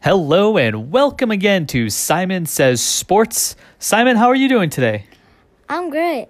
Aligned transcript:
Hello 0.00 0.56
and 0.56 0.92
welcome 0.92 1.32
again 1.32 1.66
to 1.66 1.90
Simon 1.90 2.46
Says 2.46 2.80
Sports. 2.80 3.56
Simon, 3.80 4.16
how 4.16 4.28
are 4.28 4.36
you 4.36 4.48
doing 4.48 4.70
today? 4.70 5.06
I'm 5.68 5.90
great. 5.90 6.28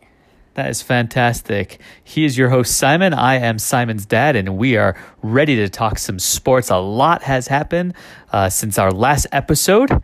That 0.54 0.70
is 0.70 0.80
fantastic. 0.80 1.78
He 2.02 2.24
is 2.24 2.38
your 2.38 2.48
host, 2.48 2.78
Simon. 2.78 3.12
I 3.12 3.34
am 3.34 3.58
Simon's 3.58 4.06
dad, 4.06 4.36
and 4.36 4.56
we 4.56 4.78
are 4.78 4.96
ready 5.20 5.54
to 5.56 5.68
talk 5.68 5.98
some 5.98 6.18
sports. 6.18 6.70
A 6.70 6.78
lot 6.78 7.22
has 7.24 7.48
happened 7.48 7.92
uh, 8.32 8.48
since 8.48 8.78
our 8.78 8.90
last 8.90 9.26
episode. 9.32 10.02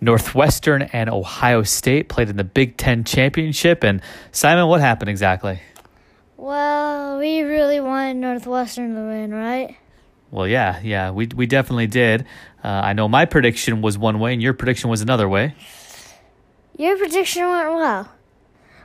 Northwestern 0.00 0.82
and 0.82 1.08
Ohio 1.08 1.62
State 1.62 2.08
played 2.08 2.28
in 2.28 2.36
the 2.36 2.42
Big 2.42 2.76
Ten 2.76 3.04
Championship. 3.04 3.84
And 3.84 4.02
Simon, 4.32 4.66
what 4.66 4.80
happened 4.80 5.08
exactly? 5.08 5.60
Well, 6.36 7.20
we 7.20 7.42
really 7.42 7.78
wanted 7.78 8.16
Northwestern 8.16 8.96
to 8.96 9.02
win, 9.02 9.32
right? 9.32 9.76
Well, 10.30 10.46
yeah, 10.46 10.80
yeah, 10.82 11.10
we 11.10 11.26
we 11.34 11.46
definitely 11.46 11.86
did. 11.86 12.26
Uh, 12.62 12.68
I 12.68 12.92
know 12.92 13.08
my 13.08 13.24
prediction 13.24 13.80
was 13.80 13.96
one 13.96 14.18
way, 14.18 14.32
and 14.34 14.42
your 14.42 14.52
prediction 14.52 14.90
was 14.90 15.00
another 15.00 15.28
way. 15.28 15.54
Your 16.76 16.98
prediction 16.98 17.48
went 17.48 17.68
well. 17.70 18.08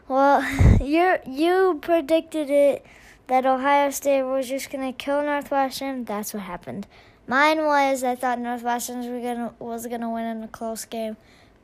Well, 0.08 0.78
you 0.82 1.18
you 1.26 1.80
predicted 1.82 2.50
it 2.50 2.86
that 3.28 3.46
Ohio 3.46 3.90
State 3.90 4.24
was 4.24 4.48
just 4.48 4.70
gonna 4.70 4.94
kill 4.94 5.22
Northwestern. 5.22 6.06
That's 6.06 6.34
what 6.34 6.44
happened. 6.44 6.88
Mine 7.28 7.66
was 7.66 8.04
I 8.04 8.16
thought 8.16 8.40
Northwestern 8.40 9.00
was 9.00 9.08
gonna 9.24 9.54
was 9.60 9.88
gonna 9.88 10.10
win 10.10 10.26
in 10.26 10.44
a 10.44 10.48
close 10.48 10.86
game. 10.86 11.18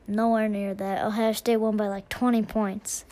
Nowhere 0.06 0.48
near 0.48 0.74
that. 0.74 1.04
Ohio 1.04 1.32
State 1.32 1.56
won 1.56 1.76
by 1.76 1.88
like 1.88 2.08
twenty 2.08 2.42
points. 2.42 3.04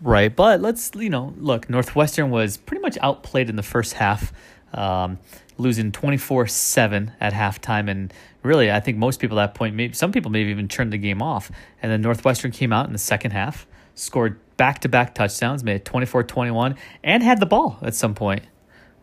Right, 0.00 0.34
but 0.34 0.60
let's 0.60 0.90
you 0.96 1.10
know 1.10 1.32
look. 1.38 1.70
Northwestern 1.70 2.30
was 2.30 2.56
pretty 2.56 2.82
much 2.82 2.98
outplayed 3.00 3.48
in 3.48 3.54
the 3.56 3.62
first 3.62 3.94
half. 3.94 4.32
Um, 4.74 5.18
losing 5.58 5.92
24-7 5.92 7.12
at 7.20 7.32
halftime. 7.32 7.90
And 7.90 8.12
really 8.42 8.70
i 8.70 8.80
think 8.80 8.98
most 8.98 9.20
people 9.20 9.38
at 9.38 9.46
that 9.46 9.54
point 9.54 9.74
maybe 9.74 9.94
some 9.94 10.12
people 10.12 10.30
maybe 10.30 10.50
even 10.50 10.68
turned 10.68 10.92
the 10.92 10.98
game 10.98 11.22
off. 11.22 11.50
And 11.82 11.90
then 11.90 12.02
northwestern 12.02 12.50
came 12.50 12.72
out 12.72 12.86
in 12.86 12.92
the 12.92 12.98
second 12.98 13.32
half 13.32 13.66
scored 13.94 14.38
back-to-back 14.56 15.14
touchdowns 15.14 15.64
made 15.64 15.76
it 15.76 15.84
24-21 15.84 16.76
and 17.02 17.22
had 17.22 17.40
the 17.40 17.46
ball 17.46 17.78
at 17.82 17.94
some 17.94 18.14
point. 18.14 18.42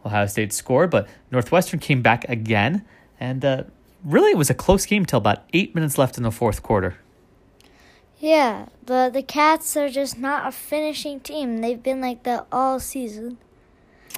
Ohio 0.05 0.25
state 0.25 0.53
scored 0.53 0.89
but 0.89 1.08
northwestern 1.31 1.80
came 1.80 2.02
back 2.02 2.27
again. 2.30 2.86
And 3.20 3.44
uh, 3.44 3.64
really 4.03 4.31
it 4.31 4.38
was 4.38 4.50
a 4.50 4.53
close 4.53 4.86
game 4.86 5.05
till 5.05 5.17
about 5.17 5.44
eight 5.53 5.75
minutes 5.75 5.97
left 5.97 6.17
in 6.17 6.23
the 6.23 6.31
fourth 6.31 6.64
quarter. 6.64 6.97
Yeah 8.20 8.67
the 8.86 9.09
the 9.14 9.23
cats 9.23 9.77
are 9.77 9.89
just 9.89 10.17
not 10.17 10.47
a 10.47 10.52
finishing 10.52 11.20
team. 11.20 11.61
They've 11.61 11.81
been 11.81 12.02
like 12.02 12.23
that 12.23 12.47
all 12.52 12.80
season 12.80 13.38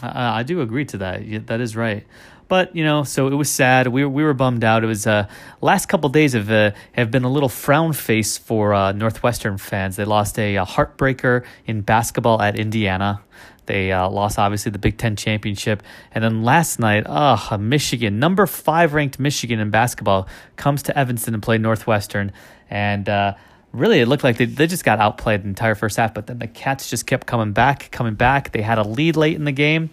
uh, 0.02 0.12
I 0.14 0.44
do 0.44 0.62
agree 0.62 0.86
to 0.86 0.98
that. 1.00 1.26
Yeah, 1.26 1.40
that 1.46 1.62
is 1.62 1.76
right. 1.76 2.06
But 2.52 2.76
you 2.76 2.84
know, 2.84 3.04
so 3.04 3.28
it 3.28 3.34
was 3.36 3.50
sad. 3.50 3.88
We 3.88 4.04
we 4.04 4.26
were 4.26 4.34
bummed 4.34 4.66
out. 4.66 4.84
It 4.84 4.88
was 4.88 5.08
uh, 5.08 5.30
last 5.62 5.88
couple 5.88 6.10
days 6.10 6.34
have 6.34 6.52
uh, 6.52 6.72
have 6.92 7.10
been 7.10 7.24
a 7.24 7.32
little 7.32 7.48
frown 7.48 7.94
face 7.94 8.38
for 8.38 8.74
uh, 8.74 8.92
Northwestern 8.92 9.58
fans. 9.58 9.96
They 9.96 10.04
lost 10.04 10.38
a, 10.38 10.58
a, 10.58 10.66
heartbreaker 10.66 11.46
in 11.66 11.80
basketball 11.80 12.42
at 12.42 12.60
Indiana. 12.60 13.22
They 13.68 13.94
uh, 13.94 14.10
lost 14.10 14.38
obviously 14.38 14.70
the 14.74 14.80
Big 14.80 14.98
Ten 14.98 15.16
championship, 15.16 15.82
and 16.12 16.22
then 16.22 16.44
last 16.44 16.78
night, 16.78 17.08
uh, 17.08 17.58
Michigan, 17.58 18.20
number 18.20 18.46
five 18.46 18.94
ranked 18.94 19.18
Michigan 19.18 19.62
in 19.62 19.70
basketball, 19.70 20.28
comes 20.58 20.84
to 20.84 20.98
Evanston 20.98 21.34
and 21.34 21.42
play 21.42 21.58
Northwestern, 21.58 22.34
and 22.70 23.08
uh, 23.08 23.36
really 23.72 24.00
it 24.00 24.08
looked 24.08 24.24
like 24.24 24.38
they, 24.38 24.46
they 24.46 24.68
just 24.68 24.84
got 24.84 25.00
outplayed 25.00 25.44
the 25.44 25.48
entire 25.48 25.76
first 25.76 25.98
half 25.98 26.14
but 26.14 26.28
then 26.28 26.40
the 26.40 26.48
cats 26.48 26.90
just 26.90 27.06
kept 27.06 27.28
coming 27.28 27.54
back 27.54 27.90
coming 27.92 28.16
back. 28.16 28.52
They 28.52 28.62
had 28.62 28.78
a 28.78 28.84
lead 28.84 29.16
late 29.16 29.36
in 29.36 29.46
the 29.46 29.52
game 29.52 29.90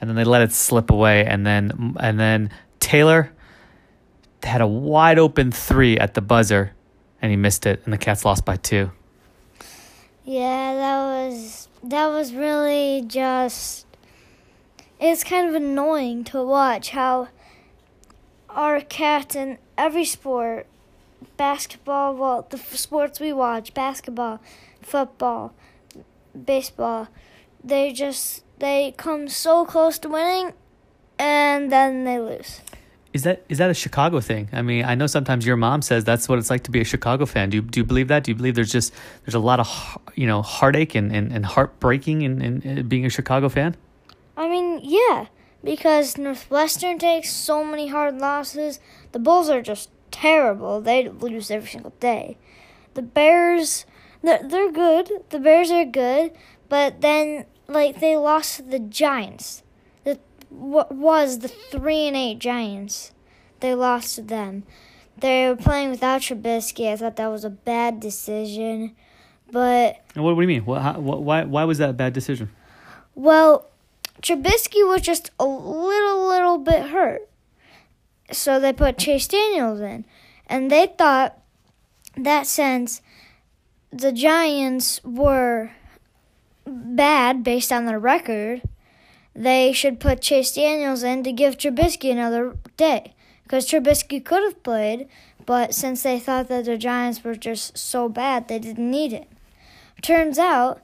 and 0.00 0.08
then 0.08 0.16
they 0.16 0.24
let 0.24 0.42
it 0.42 0.52
slip 0.52 0.90
away 0.90 1.24
and 1.24 1.46
then 1.46 1.94
and 1.98 2.20
then 2.20 2.50
taylor 2.80 3.32
had 4.42 4.60
a 4.60 4.66
wide 4.66 5.18
open 5.18 5.50
three 5.50 5.98
at 5.98 6.14
the 6.14 6.20
buzzer 6.20 6.72
and 7.20 7.30
he 7.30 7.36
missed 7.36 7.66
it 7.66 7.82
and 7.84 7.92
the 7.92 7.98
cats 7.98 8.24
lost 8.24 8.44
by 8.44 8.56
two. 8.56 8.90
Yeah 10.24 10.74
that 10.74 11.06
was 11.06 11.68
that 11.84 12.08
was 12.08 12.34
really 12.34 13.02
just 13.06 13.86
it's 14.98 15.24
kind 15.24 15.48
of 15.48 15.54
annoying 15.54 16.24
to 16.24 16.42
watch 16.42 16.90
how 16.90 17.28
our 18.48 18.80
cats 18.80 19.36
in 19.36 19.58
every 19.76 20.04
sport 20.04 20.66
basketball, 21.36 22.14
well, 22.14 22.46
the 22.48 22.58
sports 22.58 23.20
we 23.20 23.32
watch, 23.32 23.74
basketball, 23.74 24.40
football, 24.82 25.54
baseball, 26.44 27.08
they 27.62 27.92
just 27.92 28.44
they 28.58 28.94
come 28.96 29.28
so 29.28 29.64
close 29.64 29.98
to 29.98 30.08
winning 30.08 30.52
and 31.18 31.70
then 31.70 32.04
they 32.04 32.18
lose. 32.18 32.60
Is 33.12 33.22
that 33.22 33.44
is 33.48 33.58
that 33.58 33.70
a 33.70 33.74
Chicago 33.74 34.20
thing? 34.20 34.48
I 34.52 34.60
mean, 34.60 34.84
I 34.84 34.94
know 34.94 35.06
sometimes 35.06 35.46
your 35.46 35.56
mom 35.56 35.80
says 35.80 36.04
that's 36.04 36.28
what 36.28 36.38
it's 36.38 36.50
like 36.50 36.64
to 36.64 36.70
be 36.70 36.80
a 36.80 36.84
Chicago 36.84 37.24
fan. 37.24 37.48
Do 37.48 37.56
you 37.56 37.62
do 37.62 37.80
you 37.80 37.84
believe 37.84 38.08
that? 38.08 38.24
Do 38.24 38.30
you 38.30 38.34
believe 38.34 38.54
there's 38.54 38.72
just 38.72 38.92
there's 39.24 39.34
a 39.34 39.38
lot 39.38 39.58
of 39.58 39.98
you 40.14 40.26
know 40.26 40.42
heartache 40.42 40.94
and, 40.94 41.10
and, 41.10 41.32
and 41.32 41.46
heartbreaking 41.46 42.22
in, 42.22 42.42
in, 42.42 42.62
in 42.62 42.88
being 42.88 43.06
a 43.06 43.10
Chicago 43.10 43.48
fan? 43.48 43.74
I 44.36 44.50
mean, 44.50 44.80
yeah, 44.82 45.28
because 45.64 46.18
Northwestern 46.18 46.98
takes 46.98 47.32
so 47.32 47.64
many 47.64 47.88
hard 47.88 48.18
losses. 48.18 48.80
The 49.12 49.18
Bulls 49.18 49.48
are 49.48 49.62
just 49.62 49.88
terrible. 50.20 50.80
They 50.80 51.08
lose 51.08 51.50
every 51.50 51.68
single 51.68 51.92
day. 52.00 52.38
The 52.94 53.02
Bears, 53.02 53.84
they're, 54.22 54.42
they're 54.42 54.72
good. 54.72 55.10
The 55.30 55.38
Bears 55.38 55.70
are 55.70 55.84
good, 55.84 56.32
but 56.68 57.00
then 57.00 57.46
like 57.68 58.00
they 58.00 58.16
lost 58.16 58.56
to 58.56 58.62
the 58.62 58.78
Giants. 58.78 59.62
The 60.04 60.18
what 60.48 60.92
was 60.92 61.40
the 61.40 61.48
three 61.48 62.06
and 62.06 62.16
eight 62.16 62.38
Giants? 62.38 63.12
They 63.60 63.74
lost 63.74 64.14
to 64.16 64.22
them. 64.22 64.64
They 65.18 65.48
were 65.48 65.56
playing 65.56 65.90
without 65.90 66.22
Trubisky. 66.22 66.92
I 66.92 66.96
thought 66.96 67.16
that 67.16 67.28
was 67.28 67.44
a 67.44 67.50
bad 67.50 68.00
decision, 68.00 68.94
but 69.50 70.02
what, 70.14 70.22
what 70.22 70.34
do 70.36 70.42
you 70.42 70.48
mean? 70.48 70.64
What, 70.64 70.82
how, 70.82 70.98
what, 70.98 71.22
why 71.22 71.44
why 71.44 71.64
was 71.64 71.78
that 71.78 71.90
a 71.90 71.94
bad 71.94 72.12
decision? 72.12 72.50
Well, 73.14 73.66
Trubisky 74.22 74.86
was 74.86 75.02
just 75.02 75.30
a 75.38 75.46
little 75.46 76.28
little 76.28 76.58
bit 76.58 76.88
hurt. 76.88 77.28
So 78.30 78.58
they 78.58 78.72
put 78.72 78.98
Chase 78.98 79.28
Daniels 79.28 79.80
in. 79.80 80.04
And 80.46 80.70
they 80.70 80.86
thought 80.86 81.38
that 82.16 82.46
since 82.46 83.02
the 83.90 84.12
Giants 84.12 85.02
were 85.04 85.72
bad 86.66 87.42
based 87.44 87.72
on 87.72 87.86
their 87.86 87.98
record, 87.98 88.62
they 89.34 89.72
should 89.72 90.00
put 90.00 90.20
Chase 90.22 90.54
Daniels 90.54 91.02
in 91.02 91.22
to 91.24 91.32
give 91.32 91.58
Trubisky 91.58 92.10
another 92.10 92.56
day. 92.76 93.14
Because 93.42 93.68
Trubisky 93.68 94.24
could 94.24 94.42
have 94.42 94.62
played, 94.62 95.08
but 95.44 95.74
since 95.74 96.02
they 96.02 96.18
thought 96.18 96.48
that 96.48 96.64
the 96.64 96.76
Giants 96.76 97.22
were 97.22 97.36
just 97.36 97.78
so 97.78 98.08
bad, 98.08 98.48
they 98.48 98.58
didn't 98.58 98.90
need 98.90 99.12
it. 99.12 99.28
Turns 100.02 100.38
out 100.38 100.82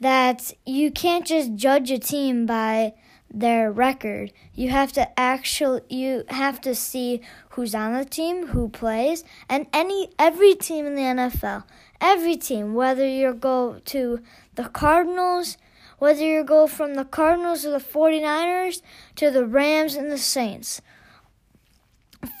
that 0.00 0.52
you 0.66 0.90
can't 0.90 1.26
just 1.26 1.54
judge 1.54 1.90
a 1.90 1.98
team 1.98 2.46
by 2.46 2.94
their 3.32 3.70
record. 3.70 4.32
You 4.54 4.70
have 4.70 4.92
to 4.92 5.18
actually 5.18 5.82
you 5.88 6.24
have 6.28 6.60
to 6.62 6.74
see 6.74 7.20
who's 7.50 7.74
on 7.74 7.94
the 7.94 8.04
team, 8.04 8.48
who 8.48 8.68
plays, 8.68 9.24
and 9.48 9.66
any 9.72 10.10
every 10.18 10.54
team 10.54 10.86
in 10.86 10.94
the 10.94 11.02
NFL, 11.02 11.64
every 12.00 12.36
team, 12.36 12.74
whether 12.74 13.06
you 13.06 13.32
go 13.32 13.80
to 13.86 14.20
the 14.56 14.64
Cardinals, 14.64 15.56
whether 15.98 16.22
you 16.22 16.42
go 16.42 16.66
from 16.66 16.94
the 16.94 17.04
Cardinals 17.04 17.62
to 17.62 17.70
the 17.70 17.78
49ers 17.78 18.82
to 19.16 19.30
the 19.30 19.46
Rams 19.46 19.94
and 19.94 20.10
the 20.10 20.18
Saints. 20.18 20.82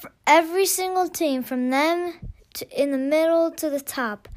For 0.00 0.12
every 0.26 0.66
single 0.66 1.08
team 1.08 1.42
from 1.42 1.70
them 1.70 2.14
to 2.54 2.68
in 2.82 2.90
the 2.90 2.98
middle 2.98 3.50
to 3.52 3.70
the 3.70 3.80
top, 3.80 4.28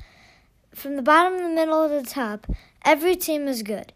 from 0.74 0.96
the 0.96 1.02
bottom 1.02 1.38
to 1.38 1.44
the 1.44 1.50
middle 1.50 1.90
to 1.90 2.02
the 2.02 2.09
top, 2.09 2.47
every 2.86 3.16
team 3.16 3.48
is 3.48 3.63
good. 3.63 3.92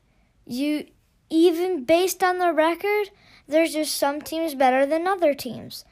You 0.46 0.88
even 1.30 1.84
based 1.84 2.24
on 2.24 2.40
the 2.40 2.54
record, 2.54 3.10
there's 3.48 3.74
just 3.74 3.96
some 3.96 4.22
teams 4.22 4.56
better 4.56 4.86
than 4.86 5.08
other 5.08 5.34
teams. 5.34 5.86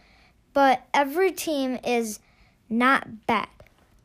But 0.54 0.84
every 0.94 1.32
team 1.32 1.80
is 1.84 2.20
not 2.70 3.28
bad. 3.28 3.48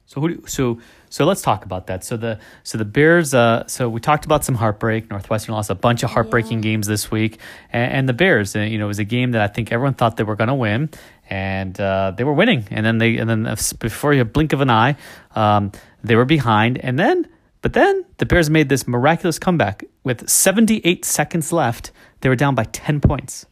So 0.07 0.21
who 0.21 0.35
do, 0.35 0.43
so 0.49 0.81
so 1.09 1.25
let's 1.25 1.41
talk 1.41 1.65
about 1.65 1.87
that. 1.87 2.03
So 2.03 2.17
the 2.17 2.41
so 2.65 2.79
the 2.79 2.85
Bears. 2.85 3.33
Uh, 3.33 3.65
so 3.69 3.89
we 3.89 4.01
talked 4.01 4.25
about 4.25 4.45
some 4.45 4.57
heartbreak. 4.57 5.09
Northwestern 5.09 5.55
lost 5.55 5.71
a 5.71 5.77
bunch 5.77 6.03
of 6.03 6.11
heartbreaking 6.11 6.59
yeah. 6.59 6.71
games 6.71 6.89
this 6.89 7.13
week, 7.13 7.39
and, 7.73 7.93
and 7.93 8.09
the 8.09 8.13
Bears. 8.13 8.57
Uh, 8.57 8.61
you 8.61 8.79
know, 8.79 8.87
it 8.87 8.89
was 8.89 8.99
a 8.99 9.05
game 9.05 9.31
that 9.33 9.41
I 9.41 9.47
think 9.47 9.71
everyone 9.71 9.95
thought 9.95 10.17
they 10.17 10.25
were 10.25 10.35
going 10.35 10.49
to 10.49 10.55
win, 10.55 10.91
and 11.29 11.81
uh, 11.81 12.13
they 12.17 12.25
were 12.25 12.33
winning. 12.33 12.67
And 12.73 12.85
then 12.85 12.99
they 12.99 13.19
and 13.19 13.31
then 13.31 13.57
before 13.79 14.13
you 14.13 14.25
blink 14.25 14.53
of 14.53 14.61
an 14.61 14.71
eye, 14.71 14.97
um, 15.37 15.71
they 16.03 16.17
were 16.17 16.25
behind, 16.25 16.79
and 16.79 16.99
then 16.99 17.29
but 17.63 17.75
then 17.75 18.05
the 18.17 18.27
Bears 18.27 18.49
made 18.49 18.69
this 18.69 18.89
miraculous 18.89 19.39
comeback 19.39 19.85
with 20.03 20.29
78 20.29 21.05
seconds 21.05 21.53
left. 21.53 21.93
They 22.21 22.29
were 22.29 22.37
down 22.37 22.55
by 22.55 22.65
10 22.65 23.01
points. 23.01 23.47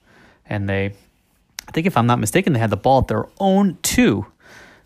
And 0.46 0.69
they, 0.69 0.94
I 1.66 1.72
think 1.72 1.87
if 1.87 1.96
I'm 1.96 2.06
not 2.06 2.19
mistaken, 2.19 2.55
they 2.55 2.58
had 2.58 2.70
the 2.70 2.76
ball 2.76 3.00
at 3.00 3.08
their 3.08 3.26
own 3.38 3.78
two 3.82 4.26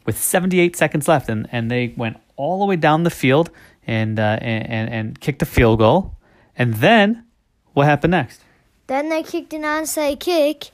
with 0.04 0.18
78 0.18 0.74
seconds 0.74 1.06
left. 1.06 1.28
And, 1.28 1.48
and 1.52 1.70
they 1.70 1.94
went 1.96 2.18
all 2.36 2.58
the 2.58 2.66
way 2.66 2.76
down 2.76 3.04
the 3.04 3.10
field 3.10 3.50
and, 3.86 4.18
uh, 4.18 4.38
and, 4.40 4.68
and, 4.68 4.90
and 4.90 5.20
kicked 5.20 5.42
a 5.42 5.46
field 5.46 5.78
goal. 5.78 6.16
And 6.56 6.74
then 6.74 7.24
what 7.74 7.86
happened 7.86 8.10
next? 8.10 8.40
Then 8.88 9.08
they 9.08 9.22
kicked 9.22 9.52
an 9.52 9.62
onside 9.62 10.18
kick 10.18 10.70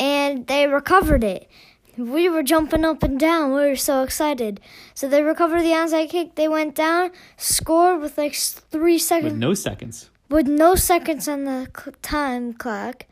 and 0.00 0.46
they 0.48 0.66
recovered 0.66 1.22
it. 1.22 1.48
We 1.96 2.28
were 2.28 2.42
jumping 2.42 2.84
up 2.84 3.02
and 3.02 3.18
down. 3.18 3.50
We 3.54 3.68
were 3.68 3.76
so 3.76 4.02
excited. 4.02 4.60
So 4.94 5.08
they 5.08 5.22
recovered 5.22 5.62
the 5.62 5.72
onside 5.72 6.10
kick. 6.10 6.34
They 6.34 6.48
went 6.48 6.74
down, 6.74 7.10
scored 7.36 8.00
with 8.00 8.18
like 8.18 8.34
three 8.34 8.98
seconds, 8.98 9.32
With 9.32 9.40
no 9.40 9.54
seconds. 9.54 10.10
with 10.28 10.46
no 10.48 10.74
seconds 10.74 11.28
on 11.28 11.44
the 11.44 11.68
time 12.02 12.52
clock, 12.54 13.06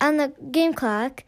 on 0.00 0.16
the 0.16 0.32
game 0.50 0.74
clock, 0.74 1.24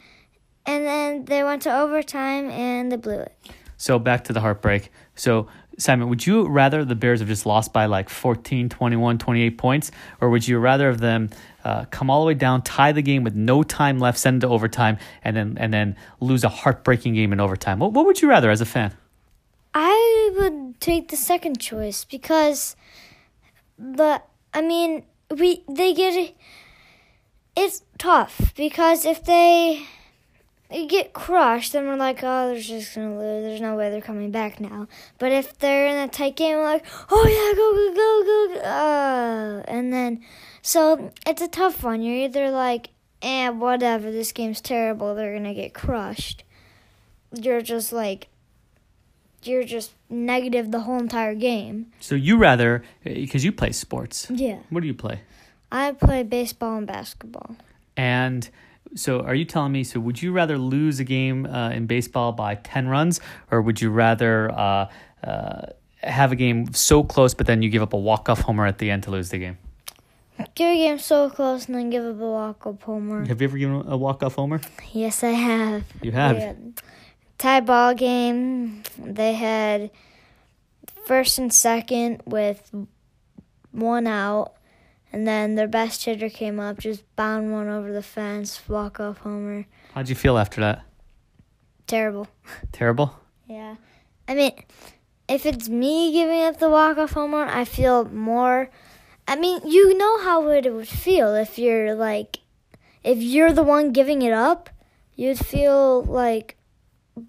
and 0.67 0.85
then 0.87 1.25
they 1.27 1.43
went 1.45 1.63
to 1.63 1.75
overtime 1.75 2.51
and 2.51 2.91
they 2.93 2.97
blew 2.97 3.19
it. 3.21 3.35
So 3.77 3.99
back 3.99 4.25
to 4.25 4.33
the 4.33 4.41
heartbreak. 4.41 4.91
So 5.15 5.49
Simon, 5.79 6.09
would 6.09 6.25
you 6.27 6.47
rather 6.47 6.85
the 6.85 6.95
Bears 6.95 7.19
have 7.21 7.29
just 7.29 7.47
lost 7.47 7.73
by 7.73 7.87
like 7.87 8.09
14, 8.09 8.69
21, 8.69 9.19
28 9.19 9.59
points 9.59 9.91
or 10.21 10.31
would 10.31 10.47
you 10.47 10.59
rather 10.59 10.89
of 10.89 11.01
them 11.01 11.31
uh, 11.65 11.85
come 11.91 12.11
all 12.11 12.21
the 12.21 12.27
way 12.27 12.35
down, 12.35 12.63
tie 12.63 12.93
the 12.93 13.03
game 13.03 13.25
with 13.25 13.35
no 13.35 13.63
time 13.63 13.99
left, 13.99 14.19
send 14.19 14.43
it 14.43 14.47
to 14.47 14.53
overtime 14.53 14.99
and 15.23 15.37
then 15.37 15.57
and 15.59 15.73
then 15.73 15.97
lose 16.21 16.45
a 16.45 16.49
heartbreaking 16.49 17.15
game 17.15 17.33
in 17.33 17.41
overtime? 17.41 17.79
What 17.79 17.93
what 17.93 18.07
would 18.07 18.21
you 18.23 18.29
rather 18.29 18.51
as 18.51 18.61
a 18.61 18.67
fan? 18.67 18.93
I 19.75 20.31
would 20.39 20.81
take 20.81 21.09
the 21.09 21.17
second 21.17 21.59
choice 21.61 22.05
because 22.05 22.77
but 23.79 24.29
I 24.53 24.63
mean 24.63 25.05
we 25.31 25.63
they 25.69 25.93
get 25.95 26.15
it. 26.15 26.37
It's 27.57 27.83
tough 27.99 28.53
because 28.57 29.05
if 29.05 29.25
they, 29.25 29.87
they 30.71 30.87
get 30.87 31.13
crushed, 31.13 31.73
then 31.73 31.87
we're 31.87 31.97
like, 31.97 32.21
oh, 32.23 32.49
they're 32.49 32.61
just 32.61 32.95
gonna 32.95 33.19
lose. 33.19 33.45
There's 33.45 33.61
no 33.61 33.77
way 33.77 33.91
they're 33.91 34.01
coming 34.01 34.31
back 34.31 34.61
now. 34.61 34.89
But 35.19 35.33
if 35.33 35.59
they're 35.59 35.87
in 35.87 35.97
a 35.97 36.09
tight 36.09 36.37
game, 36.37 36.57
we're 36.57 36.65
like, 36.65 36.87
oh 37.11 37.27
yeah, 37.27 37.57
go 37.57 37.73
go 37.75 37.95
go 37.95 38.55
go, 38.55 38.61
go. 38.61 38.69
Uh, 38.69 39.63
and 39.69 39.93
then 39.93 40.25
so 40.63 41.13
it's 41.27 41.43
a 41.43 41.49
tough 41.49 41.83
one. 41.85 42.03
You're 42.03 42.25
either 42.25 42.51
like, 42.51 42.91
eh, 43.23 43.51
whatever. 43.51 44.11
This 44.11 44.33
game's 44.33 44.61
terrible. 44.61 45.15
They're 45.15 45.35
gonna 45.37 45.55
get 45.55 45.75
crushed. 45.75 46.45
You're 47.33 47.63
just 47.63 47.93
like 47.93 48.29
you're 49.43 49.65
just 49.65 49.93
negative 50.09 50.71
the 50.71 50.81
whole 50.81 50.99
entire 50.99 51.35
game. 51.35 51.93
So 52.01 52.15
you 52.15 52.39
rather 52.39 52.83
because 53.05 53.45
you 53.45 53.53
play 53.53 53.73
sports. 53.73 54.27
Yeah. 54.31 54.59
What 54.71 54.81
do 54.81 54.87
you 54.87 54.95
play? 54.95 55.21
I 55.71 55.93
play 55.93 56.23
baseball 56.23 56.79
and 56.79 56.87
basketball. 56.87 57.57
And 57.97 58.49
so 58.95 59.21
are 59.21 59.35
you 59.35 59.45
telling 59.45 59.73
me 59.73 59.85
so 59.85 60.01
would 60.01 60.21
you 60.23 60.33
rather 60.33 60.59
lose 60.59 61.01
a 61.01 61.05
game 61.05 61.47
uh, 61.47 61.71
in 61.71 61.87
baseball 61.87 62.33
by 62.33 62.55
10 62.57 62.89
runs 62.89 63.21
or 63.51 63.61
would 63.61 63.81
you 63.81 63.91
rather 63.91 64.51
uh, 64.53 64.89
uh, 65.23 65.67
have 66.03 66.33
a 66.33 66.37
game 66.37 66.73
so 66.73 67.03
close 67.03 67.35
but 67.35 67.47
then 67.47 67.63
you 67.63 67.69
give 67.69 67.83
up 67.83 67.93
a 67.93 67.99
walk-off 67.99 68.41
homer 68.41 68.67
at 68.67 68.79
the 68.79 68.91
end 68.91 69.03
to 69.03 69.11
lose 69.11 69.31
the 69.31 69.39
game? 69.39 69.59
Give 70.55 70.69
a 70.69 70.75
game 70.75 70.99
so 70.99 71.31
close 71.31 71.67
and 71.67 71.77
then 71.77 71.91
give 71.91 72.05
up 72.05 72.21
a 72.21 72.25
walk 72.25 72.67
off 72.67 72.83
homer. 72.83 73.25
Have 73.25 73.41
you 73.41 73.47
ever 73.47 73.57
given 73.57 73.85
a 73.87 73.97
walk-off 73.97 74.35
homer? 74.35 74.61
Yes, 74.93 75.23
I 75.23 75.31
have. 75.31 75.85
You 76.03 76.11
have. 76.11 76.37
Yeah. 76.37 76.55
Tie 77.39 77.61
ball 77.61 77.95
game. 77.95 78.83
They 78.99 79.35
had 79.35 79.91
first 81.07 81.39
and 81.39 81.53
second 81.53 82.23
with 82.27 82.69
one 83.71 84.07
out, 84.07 84.55
and 85.15 85.29
then 85.29 85.55
their 85.55 85.69
best 85.69 86.05
hitter 86.05 86.29
came 86.29 86.59
up, 86.59 86.79
just 86.79 87.05
bound 87.15 87.53
one 87.53 87.69
over 87.69 87.93
the 87.93 88.03
fence, 88.03 88.69
walk 88.69 88.99
off 88.99 89.19
homer. 89.19 89.65
How'd 89.95 90.09
you 90.09 90.17
feel 90.17 90.37
after 90.37 90.61
that? 90.61 90.83
Terrible. 91.87 92.27
Terrible? 92.73 93.15
Yeah. 93.47 93.77
I 94.27 94.35
mean, 94.35 94.51
if 95.29 95.47
it's 95.47 95.69
me 95.69 96.11
giving 96.11 96.43
up 96.43 96.59
the 96.59 96.69
walk 96.69 96.99
off 96.99 97.13
homer, 97.13 97.45
I 97.45 97.65
feel 97.65 98.07
more. 98.07 98.71
I 99.29 99.37
mean, 99.37 99.61
you 99.65 99.97
know 99.97 100.21
how 100.25 100.49
it 100.49 100.73
would 100.73 100.89
feel 100.89 101.33
if 101.37 101.61
you're 101.61 101.95
like, 101.95 102.41
if 103.05 103.19
you're 103.19 103.53
the 103.53 103.63
one 103.63 103.93
giving 103.93 104.21
it 104.23 104.33
up, 104.33 104.69
you'd 105.15 105.39
feel 105.39 106.03
like 106.03 106.57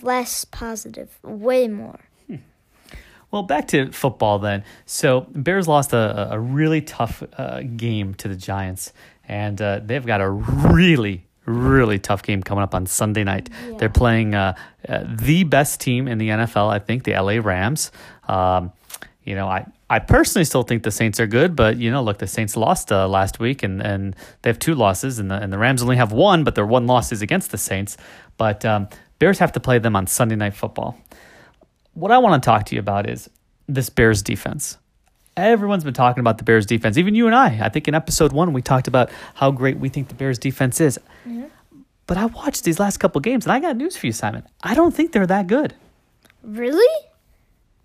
less 0.02 0.44
positive, 0.44 1.20
way 1.22 1.68
more. 1.68 2.00
Well, 3.36 3.44
back 3.44 3.68
to 3.68 3.92
football 3.92 4.40
then. 4.40 4.64
So 4.86 5.28
Bears 5.30 5.68
lost 5.68 5.92
a, 5.92 6.30
a 6.32 6.40
really 6.40 6.80
tough 6.80 7.22
uh, 7.38 7.64
game 7.64 8.14
to 8.14 8.30
the 8.30 8.36
Giants, 8.38 8.94
and 9.28 9.62
uh, 9.62 9.82
they've 9.84 10.06
got 10.06 10.22
a 10.22 10.30
really, 10.30 11.26
really 11.44 12.00
tough 12.00 12.24
game 12.24 12.42
coming 12.42 12.64
up 12.64 12.74
on 12.74 12.86
Sunday 12.86 13.26
night. 13.26 13.50
Yeah. 13.68 13.76
They're 13.78 13.90
playing 13.90 14.36
uh, 14.36 14.56
uh, 14.88 15.04
the 15.06 15.44
best 15.44 15.82
team 15.82 16.08
in 16.08 16.18
the 16.18 16.30
NFL, 16.30 16.72
I 16.72 16.80
think, 16.80 17.04
the 17.04 17.12
LA 17.12 17.42
Rams. 17.44 17.92
Um, 18.30 18.72
you 19.26 19.36
know, 19.36 19.50
I, 19.50 19.66
I 19.90 20.00
personally 20.00 20.46
still 20.46 20.64
think 20.64 20.84
the 20.84 20.92
Saints 20.92 21.20
are 21.20 21.28
good, 21.28 21.58
but 21.58 21.76
you 21.76 21.92
know, 21.92 22.04
look, 22.04 22.20
the 22.20 22.28
Saints 22.28 22.56
lost 22.56 22.90
uh, 22.90 23.06
last 23.06 23.38
week, 23.38 23.64
and, 23.64 23.82
and 23.82 24.16
they 24.44 24.50
have 24.50 24.60
two 24.60 24.76
losses, 24.76 25.20
and 25.20 25.30
the 25.30 25.36
and 25.36 25.52
the 25.52 25.58
Rams 25.58 25.82
only 25.82 25.98
have 25.98 26.14
one, 26.14 26.46
but 26.46 26.56
their 26.56 26.66
one 26.66 26.88
loss 26.88 27.12
is 27.12 27.22
against 27.22 27.52
the 27.52 27.58
Saints. 27.58 27.98
But 28.38 28.64
um, 28.64 28.88
Bears 29.20 29.40
have 29.40 29.52
to 29.52 29.60
play 29.60 29.78
them 29.78 29.98
on 29.98 30.08
Sunday 30.08 30.38
Night 30.38 30.54
Football 30.54 30.98
what 31.96 32.12
I 32.12 32.20
want 32.20 32.42
to 32.42 32.46
talk 32.46 32.66
to 32.68 32.76
you 32.76 32.80
about 32.80 33.10
is 33.10 33.30
this 33.68 33.90
Bears 33.90 34.22
defense. 34.22 34.78
Everyone's 35.36 35.84
been 35.84 35.94
talking 35.94 36.22
about 36.22 36.38
the 36.38 36.44
Bears 36.44 36.66
defense, 36.66 36.98
even 36.98 37.16
you 37.16 37.26
and 37.26 37.36
I. 37.36 37.66
I 37.66 37.70
think 37.70 37.88
in 37.88 37.96
episode 37.96 38.32
one, 38.32 38.54
we 38.54 38.62
talked 38.62 38.88
about 38.88 39.10
how 39.34 39.52
great 39.52 39.80
we 39.80 39.90
think 39.90 40.10
the 40.10 40.14
Bears 40.14 40.38
defense 40.38 40.80
is. 40.80 41.00
Mm-hmm. 41.28 41.46
But 42.08 42.18
I 42.18 42.28
watched 42.28 42.64
these 42.64 42.80
last 42.80 42.98
couple 42.98 43.20
games, 43.20 43.46
and 43.46 43.52
I 43.52 43.60
got 43.60 43.76
news 43.76 43.98
for 43.98 44.06
you, 44.06 44.12
Simon. 44.12 44.44
I 44.62 44.76
don't 44.76 44.94
think 44.94 45.12
they're 45.12 45.26
that 45.26 45.48
good. 45.48 45.74
Really? 46.44 47.08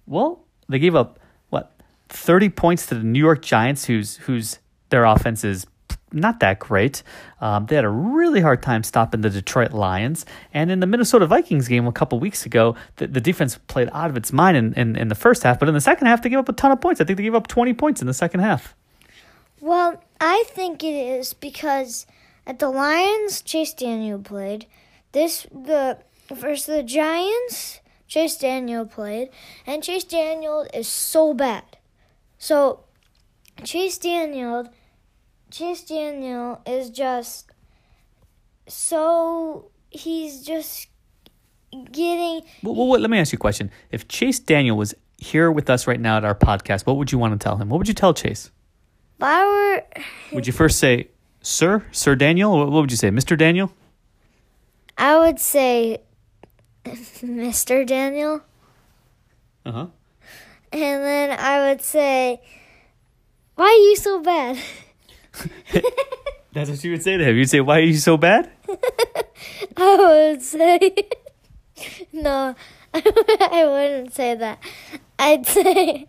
Well, 0.06 0.44
they 0.68 0.78
gave 0.78 0.94
up, 0.94 1.18
what, 1.48 1.72
30 2.10 2.50
points 2.50 2.86
to 2.86 2.96
the 2.96 3.04
New 3.04 3.18
York 3.18 3.42
Giants, 3.42 3.86
whose, 3.86 4.18
whose 4.18 4.58
their 4.90 5.04
offense 5.04 5.42
is 5.42 5.66
not 6.12 6.40
that 6.40 6.58
great. 6.58 7.02
Um, 7.40 7.66
they 7.66 7.76
had 7.76 7.84
a 7.84 7.90
really 7.90 8.40
hard 8.40 8.62
time 8.62 8.82
stopping 8.82 9.20
the 9.20 9.30
Detroit 9.30 9.72
Lions. 9.72 10.26
And 10.52 10.70
in 10.70 10.80
the 10.80 10.86
Minnesota 10.86 11.26
Vikings 11.26 11.68
game 11.68 11.86
a 11.86 11.92
couple 11.92 12.18
weeks 12.18 12.46
ago, 12.46 12.76
the, 12.96 13.06
the 13.06 13.20
defense 13.20 13.58
played 13.68 13.88
out 13.92 14.10
of 14.10 14.16
its 14.16 14.32
mind 14.32 14.56
in, 14.56 14.74
in, 14.74 14.96
in 14.96 15.08
the 15.08 15.14
first 15.14 15.42
half, 15.42 15.58
but 15.58 15.68
in 15.68 15.74
the 15.74 15.80
second 15.80 16.06
half, 16.06 16.22
they 16.22 16.28
gave 16.28 16.38
up 16.38 16.48
a 16.48 16.52
ton 16.52 16.72
of 16.72 16.80
points. 16.80 17.00
I 17.00 17.04
think 17.04 17.16
they 17.16 17.22
gave 17.22 17.34
up 17.34 17.46
20 17.46 17.74
points 17.74 18.00
in 18.00 18.06
the 18.06 18.14
second 18.14 18.40
half. 18.40 18.74
Well, 19.60 20.02
I 20.20 20.44
think 20.48 20.82
it 20.82 20.94
is 20.94 21.34
because 21.34 22.06
at 22.46 22.58
the 22.58 22.68
Lions, 22.68 23.42
Chase 23.42 23.74
Daniel 23.74 24.18
played. 24.18 24.66
This 25.12 25.46
the 25.52 25.98
versus 26.30 26.66
the 26.66 26.82
Giants, 26.82 27.80
Chase 28.06 28.36
Daniel 28.36 28.86
played, 28.86 29.28
and 29.66 29.82
Chase 29.82 30.04
Daniel 30.04 30.66
is 30.72 30.88
so 30.88 31.34
bad. 31.34 31.64
So 32.38 32.80
Chase 33.64 33.98
Daniel, 33.98 34.70
Chase 35.50 35.82
Daniel 35.84 36.60
is 36.66 36.90
just 36.90 37.50
so 38.68 39.70
he's 39.90 40.42
just 40.42 40.88
getting 41.92 42.42
Well, 42.62 42.74
well, 42.74 43.00
let 43.00 43.10
me 43.10 43.18
ask 43.18 43.32
you 43.32 43.36
a 43.36 43.40
question. 43.40 43.70
If 43.90 44.08
Chase 44.08 44.38
Daniel 44.38 44.76
was 44.76 44.94
here 45.18 45.50
with 45.50 45.68
us 45.68 45.86
right 45.86 46.00
now 46.00 46.16
at 46.16 46.24
our 46.24 46.34
podcast, 46.34 46.86
what 46.86 46.96
would 46.96 47.12
you 47.12 47.18
want 47.18 47.38
to 47.38 47.42
tell 47.42 47.56
him? 47.56 47.68
What 47.68 47.78
would 47.78 47.88
you 47.88 47.94
tell 47.94 48.14
Chase? 48.14 48.50
if 49.18 49.22
I 49.22 49.44
were 49.44 49.82
Would 50.32 50.46
you 50.46 50.52
first 50.52 50.78
say, 50.78 51.08
Sir, 51.42 51.84
Sir 51.92 52.14
Daniel? 52.14 52.56
What 52.56 52.70
what 52.70 52.80
would 52.82 52.90
you 52.90 52.96
say, 52.96 53.10
Mr. 53.10 53.36
Daniel? 53.36 53.72
I 54.96 55.18
would 55.18 55.40
say 55.40 56.02
Mr. 56.84 57.86
Daniel. 57.86 58.42
Uh 59.66 59.72
huh. 59.72 59.86
And 60.72 61.04
then 61.04 61.38
I 61.38 61.68
would 61.68 61.82
say, 61.82 62.40
Why 63.56 63.66
are 63.66 63.88
you 63.88 63.96
so 63.96 64.20
bad? 64.22 64.58
That's 66.52 66.70
what 66.70 66.82
you 66.82 66.90
would 66.92 67.02
say 67.02 67.16
to 67.16 67.24
him. 67.24 67.36
You'd 67.36 67.50
say, 67.50 67.60
Why 67.60 67.78
are 67.78 67.82
you 67.82 67.96
so 67.96 68.16
bad? 68.16 68.50
I 69.76 70.30
would 70.32 70.42
say, 70.42 70.94
No, 72.12 72.54
I 72.94 73.64
wouldn't 73.66 74.14
say 74.14 74.34
that. 74.34 74.58
I'd 75.18 75.46
say, 75.46 76.06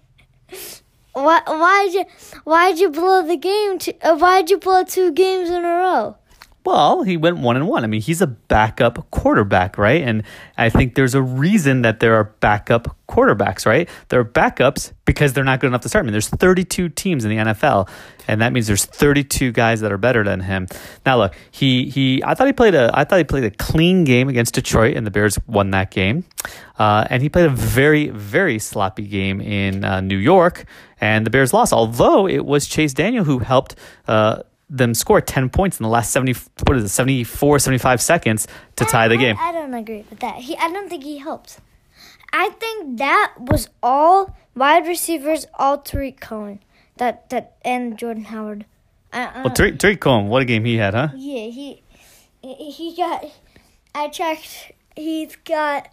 why, 1.14 1.42
why'd 1.46 1.94
you, 1.94 2.06
why'd 2.44 2.80
you 2.80 2.90
blow 2.90 3.26
the 3.26 3.38
game? 3.38 3.78
To, 3.80 3.94
uh, 4.02 4.18
why'd 4.18 4.50
you 4.50 4.58
blow 4.58 4.84
two 4.84 5.12
games 5.12 5.50
in 5.50 5.64
a 5.64 5.68
row? 5.68 6.18
Well, 6.64 7.02
he 7.02 7.18
went 7.18 7.38
one 7.38 7.56
and 7.56 7.68
one. 7.68 7.84
I 7.84 7.88
mean, 7.88 8.02
he's 8.02 8.22
a 8.22 8.28
backup 8.28 9.10
quarterback, 9.10 9.80
right? 9.80 10.04
And 10.04 10.22
I 10.60 10.70
think 10.70 10.94
there's 10.94 11.16
a 11.16 11.22
reason 11.22 11.82
that 11.82 12.00
there 12.00 12.14
are 12.16 12.26
backup 12.40 12.96
quarterbacks, 13.10 13.66
right? 13.66 13.90
They're 14.10 14.24
backups 14.24 14.94
because 15.06 15.34
they're 15.34 15.44
not 15.44 15.60
good 15.60 15.68
enough 15.68 15.82
to 15.82 15.90
start. 15.90 16.04
I 16.04 16.06
mean, 16.06 16.12
there's 16.12 16.30
32 16.30 16.90
teams 16.90 17.26
in 17.26 17.32
the 17.32 17.38
NFL, 17.38 17.90
and 18.28 18.42
that 18.42 18.54
means 18.54 18.68
there's 18.68 18.86
32 18.86 19.52
guys 19.52 19.82
that 19.82 19.92
are 19.92 19.98
better 19.98 20.24
than 20.24 20.42
him. 20.42 20.68
Now, 21.04 21.18
look, 21.18 21.36
he 21.50 21.90
he. 21.90 22.22
I 22.24 22.36
thought 22.36 22.46
he 22.46 22.54
played 22.54 22.76
a 22.76 22.92
I 22.94 23.06
thought 23.06 23.18
he 23.18 23.24
played 23.24 23.44
a 23.46 23.52
clean 23.52 24.04
game 24.04 24.30
against 24.30 24.54
Detroit, 24.54 24.96
and 24.96 25.06
the 25.06 25.12
Bears 25.12 25.40
won 25.48 25.72
that 25.72 25.90
game. 25.90 26.26
Uh, 26.78 27.06
and 27.10 27.24
he 27.24 27.30
played 27.30 27.46
a 27.46 27.50
very 27.50 28.10
very 28.10 28.60
sloppy 28.60 29.08
game 29.08 29.42
in 29.42 29.84
uh, 29.84 30.00
New 30.00 30.18
York, 30.18 30.66
and 31.00 31.26
the 31.26 31.32
Bears 31.32 31.54
lost. 31.54 31.74
Although 31.74 32.28
it 32.28 32.46
was 32.46 32.68
Chase 32.68 32.94
Daniel 32.94 33.24
who 33.24 33.40
helped. 33.40 33.76
Uh, 34.08 34.44
them 34.72 34.94
score 34.94 35.20
10 35.20 35.50
points 35.50 35.80
in 35.80 35.84
the 35.84 35.90
last 35.90 36.12
70 36.12 36.34
what 36.66 36.78
is 36.78 36.86
it 36.86 36.90
74 36.90 37.60
75 37.60 38.02
seconds 38.02 38.48
to 38.78 38.86
tie 38.86 39.10
the 39.10 39.18
game 39.18 39.36
I, 39.38 39.50
I 39.50 39.52
don't 39.52 39.74
agree 39.74 40.06
with 40.10 40.20
that. 40.20 40.38
He, 40.38 40.56
I 40.56 40.72
don't 40.72 40.90
think 40.90 41.04
he 41.04 41.18
helped. 41.18 41.60
I 42.34 42.50
think 42.50 42.98
that 43.00 43.34
was 43.38 43.68
all 43.84 44.36
wide 44.56 44.88
receivers, 44.88 45.46
all 45.56 45.78
Tarik 45.80 46.22
Cohen, 46.22 46.62
that 46.98 47.30
that 47.30 47.58
and 47.64 47.98
Jordan 47.98 48.24
Howard. 48.26 48.66
I, 49.12 49.26
I 49.26 49.42
well 49.44 49.54
Tarik, 49.54 49.78
Tarik 49.78 50.00
Cohen 50.00 50.28
what 50.30 50.42
a 50.42 50.46
game 50.46 50.64
he 50.64 50.78
had 50.78 50.94
huh 50.94 51.10
yeah, 51.16 51.48
he 51.48 51.84
he 52.42 52.72
he 52.72 52.96
got. 52.96 53.26
I 53.94 54.08
checked 54.08 54.72
he's 54.96 55.36
got 55.44 55.90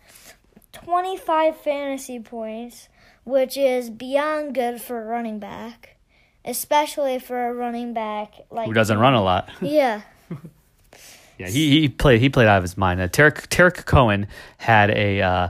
25 0.73 1.57
fantasy 1.57 2.21
points, 2.21 2.89
which 3.25 3.57
is 3.57 3.91
beyond 3.91 4.55
good 4.55 4.81
for 4.81 5.03
a 5.03 5.05
running 5.05 5.41
back, 5.41 5.97
especially 6.45 7.19
for 7.19 7.49
a 7.49 7.55
running 7.55 7.95
back 7.95 8.35
like 8.51 8.67
Who 8.67 8.73
doesn't 8.73 8.99
run 8.99 9.15
a 9.15 9.23
lot? 9.23 9.49
Yeah. 9.61 10.03
Yeah, 11.39 11.47
he, 11.47 11.83
he 11.83 11.89
played 11.89 12.21
he 12.21 12.29
played 12.31 12.49
out 12.49 12.57
of 12.57 12.65
his 12.65 12.77
mind. 12.77 13.01
Uh, 13.01 13.07
Tarik 13.07 13.47
Tarik 13.49 13.87
Cohen 13.87 14.27
had 14.57 14.91
a 14.91 15.23
uh, 15.23 15.49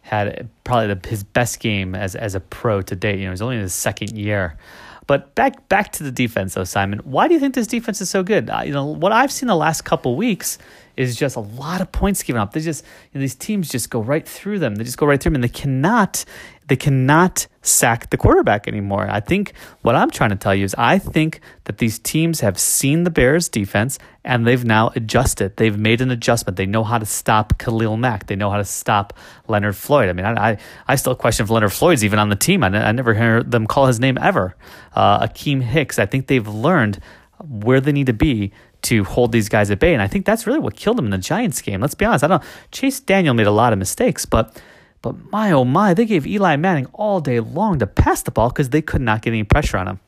had 0.00 0.48
probably 0.64 0.92
the, 0.92 1.08
his 1.08 1.22
best 1.22 1.60
game 1.60 1.94
as 1.94 2.16
as 2.16 2.34
a 2.34 2.40
pro 2.40 2.82
to 2.82 2.96
date. 2.96 3.20
You 3.20 3.26
know, 3.26 3.30
he's 3.30 3.40
only 3.40 3.54
in 3.54 3.62
his 3.62 3.72
second 3.72 4.18
year. 4.18 4.58
But 5.06 5.34
back 5.36 5.68
back 5.68 5.92
to 5.92 6.02
the 6.02 6.10
defense 6.10 6.54
though, 6.54 6.64
Simon. 6.64 6.98
Why 7.04 7.28
do 7.28 7.34
you 7.34 7.40
think 7.40 7.54
this 7.54 7.68
defense 7.68 8.00
is 8.00 8.10
so 8.10 8.24
good? 8.24 8.50
Uh, 8.50 8.62
you 8.64 8.72
know, 8.72 8.86
what 8.86 9.12
I've 9.12 9.30
seen 9.30 9.46
the 9.46 9.54
last 9.54 9.82
couple 9.82 10.16
weeks 10.16 10.58
is 11.00 11.16
just 11.16 11.36
a 11.36 11.40
lot 11.40 11.80
of 11.80 11.90
points 11.90 12.22
given 12.22 12.40
up. 12.40 12.52
They 12.52 12.60
just 12.60 12.84
you 13.12 13.18
know, 13.18 13.20
these 13.20 13.34
teams 13.34 13.68
just 13.68 13.90
go 13.90 14.00
right 14.00 14.26
through 14.26 14.58
them. 14.58 14.74
They 14.74 14.84
just 14.84 14.98
go 14.98 15.06
right 15.06 15.20
through 15.20 15.30
them, 15.30 15.36
and 15.36 15.44
they 15.44 15.48
cannot 15.48 16.24
they 16.70 16.76
cannot 16.76 17.48
sack 17.62 18.10
the 18.10 18.16
quarterback 18.16 18.68
anymore. 18.68 19.08
I 19.10 19.18
think 19.18 19.54
what 19.82 19.96
I'm 19.96 20.08
trying 20.08 20.30
to 20.30 20.36
tell 20.36 20.54
you 20.54 20.64
is 20.64 20.72
I 20.78 20.98
think 20.98 21.40
that 21.64 21.78
these 21.78 21.98
teams 21.98 22.40
have 22.40 22.60
seen 22.60 23.02
the 23.02 23.10
Bears 23.10 23.48
defense 23.48 23.98
and 24.24 24.46
they've 24.46 24.64
now 24.64 24.92
adjusted. 24.94 25.56
They've 25.56 25.76
made 25.76 26.00
an 26.00 26.12
adjustment. 26.12 26.56
They 26.56 26.66
know 26.66 26.84
how 26.84 26.98
to 26.98 27.06
stop 27.06 27.58
Khalil 27.58 27.96
Mack. 27.96 28.28
They 28.28 28.36
know 28.36 28.50
how 28.50 28.58
to 28.58 28.64
stop 28.64 29.18
Leonard 29.48 29.74
Floyd. 29.74 30.10
I 30.10 30.12
mean, 30.12 30.24
I 30.24 30.50
I, 30.50 30.58
I 30.86 30.94
still 30.94 31.16
question 31.16 31.42
if 31.42 31.50
Leonard 31.50 31.72
Floyd's 31.72 32.04
even 32.04 32.20
on 32.20 32.28
the 32.28 32.36
team. 32.36 32.62
I, 32.62 32.68
I 32.68 32.92
never 32.92 33.14
hear 33.14 33.42
them 33.42 33.66
call 33.66 33.86
his 33.86 33.98
name 33.98 34.16
ever. 34.18 34.54
Uh, 34.94 35.26
Akiem 35.26 35.60
Hicks. 35.60 35.98
I 35.98 36.06
think 36.06 36.28
they've 36.28 36.46
learned 36.46 37.00
where 37.42 37.80
they 37.80 37.92
need 37.92 38.06
to 38.06 38.12
be 38.12 38.52
to 38.82 39.04
hold 39.04 39.32
these 39.32 39.48
guys 39.48 39.70
at 39.70 39.78
bay. 39.78 39.92
And 39.92 40.02
I 40.02 40.06
think 40.06 40.26
that's 40.26 40.46
really 40.46 40.58
what 40.58 40.76
killed 40.76 40.98
them 40.98 41.06
in 41.06 41.10
the 41.10 41.18
Giants 41.18 41.60
game. 41.60 41.80
Let's 41.80 41.94
be 41.94 42.04
honest. 42.04 42.24
I 42.24 42.28
don't 42.28 42.42
Chase 42.70 43.00
Daniel 43.00 43.34
made 43.34 43.46
a 43.46 43.52
lot 43.52 43.72
of 43.72 43.78
mistakes, 43.78 44.26
but 44.26 44.60
but 45.02 45.30
my 45.30 45.50
oh 45.52 45.64
my, 45.64 45.94
they 45.94 46.04
gave 46.04 46.26
Eli 46.26 46.56
Manning 46.56 46.86
all 46.92 47.20
day 47.20 47.40
long 47.40 47.78
to 47.78 47.86
pass 47.86 48.22
the 48.22 48.30
ball 48.30 48.50
because 48.50 48.70
they 48.70 48.82
could 48.82 49.00
not 49.00 49.22
get 49.22 49.30
any 49.30 49.44
pressure 49.44 49.78
on 49.78 49.88
him. 49.88 50.00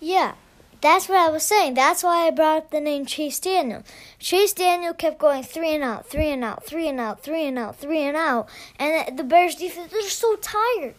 Yeah, 0.00 0.34
that's 0.80 1.08
what 1.08 1.18
I 1.18 1.30
was 1.30 1.44
saying. 1.44 1.74
That's 1.74 2.02
why 2.02 2.26
I 2.26 2.32
brought 2.32 2.58
up 2.58 2.70
the 2.72 2.80
name 2.80 3.06
Chase 3.06 3.38
Daniel. 3.38 3.84
Chase 4.18 4.52
Daniel 4.52 4.92
kept 4.92 5.18
going 5.18 5.44
three 5.44 5.74
and 5.76 5.84
out, 5.84 6.06
three 6.06 6.30
and 6.30 6.42
out, 6.42 6.66
three 6.66 6.88
and 6.88 6.98
out, 6.98 7.22
three 7.22 7.46
and 7.46 7.56
out, 7.56 7.76
three 7.76 8.02
and 8.02 8.16
out, 8.16 8.48
and 8.78 9.16
the 9.16 9.22
Bears 9.22 9.54
defense 9.54 9.92
they're 9.92 10.02
so 10.02 10.34
tired. 10.36 10.96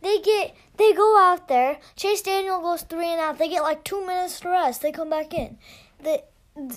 They 0.00 0.20
get 0.20 0.54
they 0.78 0.92
go 0.92 1.18
out 1.18 1.48
there. 1.48 1.78
Chase 1.96 2.22
Daniel 2.22 2.60
goes 2.60 2.82
three 2.82 3.08
and 3.08 3.20
out. 3.20 3.38
They 3.38 3.48
get 3.48 3.62
like 3.62 3.84
two 3.84 4.04
minutes 4.06 4.40
to 4.40 4.48
rest. 4.50 4.82
They 4.82 4.92
come 4.92 5.10
back 5.10 5.32
in. 5.34 5.58
The 6.02 6.22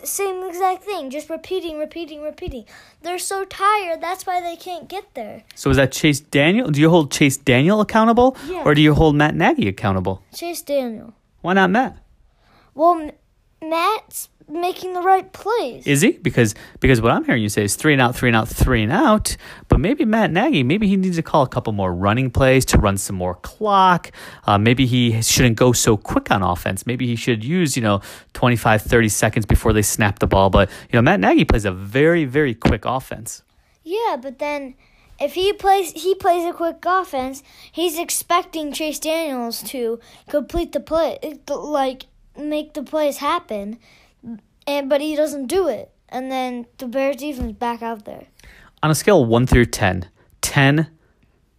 same 0.03 0.43
exact 0.43 0.83
thing, 0.83 1.09
just 1.09 1.29
repeating, 1.29 1.79
repeating, 1.79 2.21
repeating. 2.21 2.65
They're 3.01 3.17
so 3.19 3.45
tired. 3.45 4.01
That's 4.01 4.25
why 4.25 4.41
they 4.41 4.57
can't 4.57 4.89
get 4.89 5.13
there. 5.13 5.43
So 5.55 5.69
is 5.69 5.77
that 5.77 5.93
Chase 5.93 6.19
Daniel? 6.19 6.69
Do 6.69 6.81
you 6.81 6.89
hold 6.89 7.11
Chase 7.11 7.37
Daniel 7.37 7.79
accountable, 7.79 8.35
Yeah. 8.47 8.63
or 8.65 8.73
do 8.75 8.81
you 8.81 8.93
hold 8.93 9.15
Matt 9.15 9.35
Nagy 9.35 9.67
accountable? 9.69 10.21
Chase 10.33 10.61
Daniel. 10.61 11.13
Why 11.41 11.53
not 11.53 11.69
Matt? 11.69 11.97
Well, 12.75 12.99
M- 12.99 13.11
Matt's 13.69 14.27
making 14.49 14.93
the 14.93 15.01
right 15.01 15.31
plays. 15.31 15.85
Is 15.85 16.01
he? 16.01 16.11
Because 16.13 16.55
because 16.79 17.01
what 17.01 17.11
I'm 17.11 17.23
hearing 17.23 17.41
you 17.41 17.49
say 17.49 17.63
is 17.63 17.75
three 17.75 17.93
and 17.93 18.01
out, 18.01 18.15
three 18.15 18.29
and 18.29 18.35
out, 18.35 18.47
three 18.47 18.83
and 18.83 18.91
out. 18.91 19.37
But 19.67 19.79
maybe 19.79 20.05
Matt 20.05 20.31
Nagy, 20.31 20.63
maybe 20.63 20.87
he 20.87 20.97
needs 20.97 21.17
to 21.17 21.23
call 21.23 21.43
a 21.43 21.47
couple 21.47 21.73
more 21.73 21.93
running 21.93 22.31
plays 22.31 22.65
to 22.65 22.77
run 22.77 22.97
some 22.97 23.15
more 23.15 23.35
clock. 23.35 24.11
Uh, 24.45 24.57
maybe 24.57 24.85
he 24.85 25.21
shouldn't 25.21 25.57
go 25.57 25.71
so 25.71 25.97
quick 25.97 26.31
on 26.31 26.43
offense. 26.43 26.85
Maybe 26.85 27.07
he 27.07 27.15
should 27.15 27.43
use, 27.43 27.75
you 27.75 27.83
know, 27.83 28.01
25, 28.33 28.81
30 28.81 29.09
seconds 29.09 29.45
before 29.45 29.73
they 29.73 29.81
snap 29.81 30.19
the 30.19 30.27
ball. 30.27 30.49
But, 30.49 30.69
you 30.91 30.97
know, 30.97 31.01
Matt 31.01 31.19
Nagy 31.19 31.45
plays 31.45 31.65
a 31.65 31.71
very, 31.71 32.25
very 32.25 32.53
quick 32.53 32.85
offense. 32.85 33.43
Yeah, 33.83 34.17
but 34.21 34.39
then 34.39 34.75
if 35.19 35.33
he 35.33 35.51
plays 35.53 35.91
he 35.91 36.15
plays 36.15 36.45
a 36.45 36.53
quick 36.53 36.83
offense, 36.85 37.43
he's 37.71 37.99
expecting 37.99 38.71
Chase 38.71 38.99
Daniels 38.99 39.61
to 39.63 39.99
complete 40.29 40.71
the 40.71 40.79
play 40.79 41.17
like 41.47 42.05
make 42.37 42.73
the 42.73 42.83
plays 42.83 43.17
happen. 43.17 43.79
And 44.69 44.87
but 44.87 45.01
he 45.01 45.15
doesn't 45.15 45.47
do 45.47 45.67
it. 45.67 45.91
And 46.09 46.31
then 46.31 46.67
the 46.77 46.87
Bears 46.87 47.15
defense 47.15 47.53
back 47.53 47.81
out 47.81 48.05
there. 48.05 48.27
On 48.83 48.91
a 48.91 48.95
scale 48.95 49.23
of 49.23 49.27
1 49.27 49.47
through 49.47 49.65
10, 49.65 50.07
10 50.41 50.87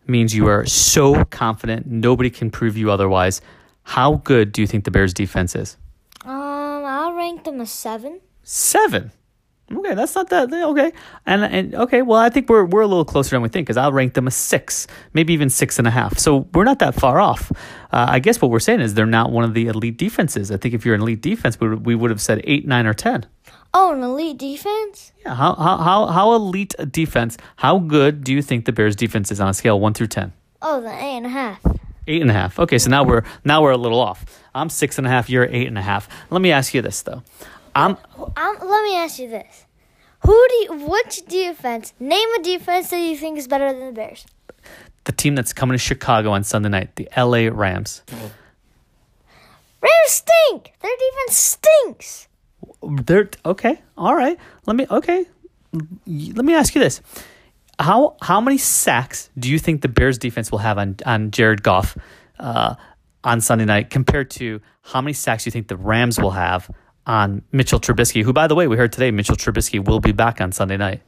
means 0.07 0.35
you 0.35 0.47
are 0.47 0.65
so 0.65 1.25
confident 1.25 1.87
nobody 1.87 2.31
can 2.31 2.51
prove 2.51 2.77
you 2.77 2.91
otherwise. 2.91 3.41
How 3.83 4.15
good 4.15 4.53
do 4.53 4.61
you 4.61 4.67
think 4.69 4.85
the 4.85 4.93
Bears 4.93 5.13
defense 5.13 5.57
is? 5.57 5.77
Um, 6.25 6.85
I'll 6.85 7.13
rank 7.13 7.43
them 7.43 7.61
a 7.61 7.67
seven. 7.67 8.21
Seven. 8.45 9.11
Okay, 9.73 9.95
that's 9.95 10.17
not 10.17 10.29
that 10.31 10.53
okay. 10.53 10.93
And 11.27 11.45
and 11.45 11.75
okay, 11.77 12.03
well, 12.03 12.19
I 12.19 12.29
think 12.29 12.49
we're 12.49 12.65
we're 12.65 12.81
a 12.81 12.89
little 12.89 13.05
closer 13.05 13.31
than 13.31 13.43
we 13.43 13.49
think 13.49 13.67
because 13.67 13.77
I'll 13.77 13.93
rank 13.93 14.15
them 14.15 14.27
a 14.27 14.31
six, 14.31 14.89
maybe 15.13 15.33
even 15.33 15.49
six 15.49 15.79
and 15.79 15.87
a 15.87 15.91
half. 15.91 16.19
So 16.19 16.49
we're 16.55 16.65
not 16.65 16.81
that 16.81 16.95
far 16.95 17.21
off. 17.21 17.53
Uh, 17.93 18.07
I 18.09 18.19
guess 18.19 18.43
what 18.43 18.51
we're 18.51 18.59
saying 18.59 18.81
is 18.81 18.95
they're 18.95 19.07
not 19.07 19.31
one 19.31 19.45
of 19.45 19.55
the 19.55 19.69
elite 19.69 19.97
defenses. 19.97 20.51
I 20.51 20.57
think 20.57 20.75
if 20.75 20.85
you're 20.85 20.97
an 20.97 21.03
elite 21.03 21.23
defense, 21.23 21.61
we 21.61 21.69
would, 21.69 21.87
we 21.87 21.95
would 21.95 22.11
have 22.11 22.21
said 22.21 22.41
eight, 22.45 22.67
nine, 22.67 22.87
or 22.87 22.95
ten. 22.95 23.27
Oh, 23.73 23.93
an 23.93 24.03
elite 24.03 24.39
defense? 24.39 25.13
Yeah. 25.25 25.37
How 25.37 25.55
how 25.55 25.77
how 25.77 26.07
how 26.07 26.33
elite 26.35 26.75
a 26.81 26.87
defense? 26.87 27.37
How 27.57 27.79
good 27.79 28.25
do 28.25 28.33
you 28.33 28.43
think 28.43 28.65
the 28.65 28.73
Bears 28.73 28.97
defense 28.97 29.31
is 29.31 29.41
on 29.41 29.49
a 29.49 29.55
scale 29.55 29.79
one 29.79 29.95
through 29.95 30.09
ten? 30.09 30.33
Oh, 30.61 30.81
the 30.81 30.93
eight 30.93 31.19
and 31.19 31.27
a 31.27 31.31
half. 31.31 31.65
Eight 32.09 32.23
and 32.23 32.31
a 32.31 32.35
half. 32.35 32.59
Okay, 32.59 32.79
so 32.79 32.91
now 32.91 33.05
we're 33.05 33.23
now 33.45 33.63
we're 33.63 33.71
a 33.71 33.77
little 33.77 34.01
off. 34.01 34.25
I'm 34.53 34.69
six 34.69 34.99
and 34.99 35.07
a 35.07 35.11
half. 35.11 35.31
You're 35.31 35.45
eight 35.45 35.69
and 35.69 35.79
a 35.79 35.83
half. 35.83 36.09
Let 36.31 36.43
me 36.43 36.51
ask 36.51 36.75
you 36.75 36.83
this 36.83 37.03
though. 37.03 37.23
I'm 37.75 37.97
Um, 38.17 38.57
let 38.63 38.83
me 38.85 38.97
ask 38.97 39.19
you 39.19 39.29
this: 39.29 39.67
Who 40.27 40.47
do 40.49 40.55
you, 40.55 40.87
which 40.89 41.25
defense? 41.27 41.93
Name 42.01 42.29
a 42.39 42.43
defense 42.43 42.91
that 42.91 42.99
you 43.01 43.17
think 43.17 43.39
is 43.39 43.49
better 43.49 43.73
than 43.73 43.87
the 43.87 43.93
Bears. 43.93 44.27
the 45.05 45.13
team 45.13 45.35
that's 45.35 45.53
coming 45.53 45.75
to 45.75 45.79
Chicago 45.79 46.31
on 46.33 46.45
Sunday 46.45 46.69
night, 46.69 46.97
the 46.97 47.09
L.A. 47.13 47.49
Rams. 47.49 48.03
Rams 48.11 49.93
stink. 50.07 50.73
Their 50.83 50.91
defense 50.91 51.37
stinks. 51.37 52.29
They're 52.83 53.31
okay. 53.45 53.81
All 53.97 54.15
right. 54.15 54.39
Let 54.67 54.77
me 54.77 54.87
okay. 54.91 55.25
Let 56.07 56.45
me 56.45 56.55
ask 56.55 56.75
you 56.75 56.81
this: 56.81 57.01
how 57.79 58.17
how 58.21 58.41
many 58.41 58.59
sacks 58.59 59.31
do 59.39 59.49
you 59.51 59.59
think 59.59 59.83
the 59.83 59.89
Bears 59.89 60.19
defense 60.19 60.51
will 60.51 60.59
have 60.59 60.79
on 60.79 60.97
on 61.07 61.31
Jared 61.31 61.63
Goff 61.63 61.97
uh, 62.39 62.75
on 63.25 63.41
Sunday 63.41 63.65
night 63.65 63.91
compared 63.91 64.31
to 64.33 64.61
how 64.83 65.01
many 65.01 65.13
sacks 65.13 65.47
you 65.47 65.53
think 65.53 65.69
the 65.69 65.77
Rams 65.77 66.19
will 66.19 66.33
have 66.33 66.71
on 67.07 67.43
Mitchell 67.53 67.81
Trubisky? 67.81 68.23
Who, 68.23 68.33
by 68.33 68.47
the 68.47 68.55
way, 68.55 68.69
we 68.69 68.77
heard 68.77 68.93
today 68.93 69.11
Mitchell 69.11 69.37
Trubisky 69.37 69.85
will 69.85 70.01
be 70.01 70.13
back 70.13 70.41
on 70.41 70.53
Sunday 70.53 70.77
night. 70.77 71.03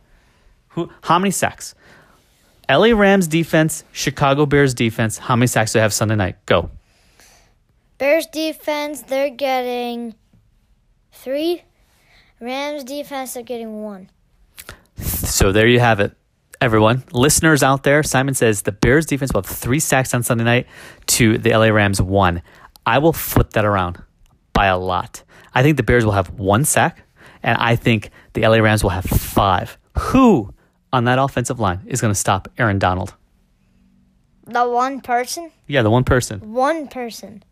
Who? 0.69 0.91
How 1.03 1.19
many 1.19 1.31
sacks? 1.31 1.75
LA 2.69 2.97
Rams 2.97 3.27
defense, 3.27 3.85
Chicago 3.93 4.47
Bears 4.47 4.73
defense. 4.73 5.19
How 5.19 5.37
many 5.37 5.47
sacks 5.47 5.73
do 5.73 5.79
they 5.79 5.83
have 5.83 5.93
Sunday 5.93 6.15
night? 6.15 6.37
Go. 6.47 6.71
Bears 7.99 8.27
defense, 8.27 9.03
they're 9.03 9.31
getting 9.31 10.15
three. 11.13 11.63
Rams 12.41 12.85
defense, 12.85 13.35
they're 13.35 13.43
getting 13.43 13.83
one. 13.83 14.11
So 14.97 15.53
there 15.53 15.69
you 15.69 15.81
have 15.81 16.01
it, 16.01 16.13
everyone. 16.61 17.05
Listeners 17.13 17.63
out 17.63 17.83
there, 17.83 18.03
Simon 18.03 18.35
says 18.35 18.63
the 18.63 18.73
Bears 18.73 19.07
defense 19.07 19.33
will 19.33 19.43
have 19.43 19.51
three 19.51 19.79
sacks 19.79 20.15
on 20.15 20.23
Sunday 20.23 20.45
night 20.45 20.67
to 21.09 21.39
the 21.39 21.51
LA 21.51 21.69
Rams 21.69 22.01
one. 22.01 22.43
I 22.87 22.99
will 22.99 23.13
flip 23.13 23.51
that 23.51 23.65
around 23.65 24.03
by 24.53 24.67
a 24.67 24.79
lot. 24.79 25.23
I 25.55 25.63
think 25.63 25.77
the 25.77 25.83
Bears 25.83 26.05
will 26.05 26.13
have 26.13 26.31
one 26.31 26.65
sack, 26.65 27.03
and 27.43 27.57
I 27.59 27.77
think 27.77 28.11
the 28.33 28.43
LA 28.43 28.59
Rams 28.59 28.83
will 28.83 28.91
have 28.91 29.05
five. 29.05 29.79
Who 29.99 30.55
on 30.93 31.05
that 31.05 31.19
offensive 31.19 31.61
line 31.61 31.81
is 31.87 32.01
going 32.01 32.13
to 32.13 32.19
stop 32.19 32.49
Aaron 32.59 32.79
Donald? 32.79 33.15
The 34.47 34.69
one 34.69 35.01
person? 35.01 35.51
Yeah, 35.67 35.83
the 35.83 35.91
one 35.91 36.05
person. 36.05 36.53
One 36.53 36.89
person. 36.89 37.45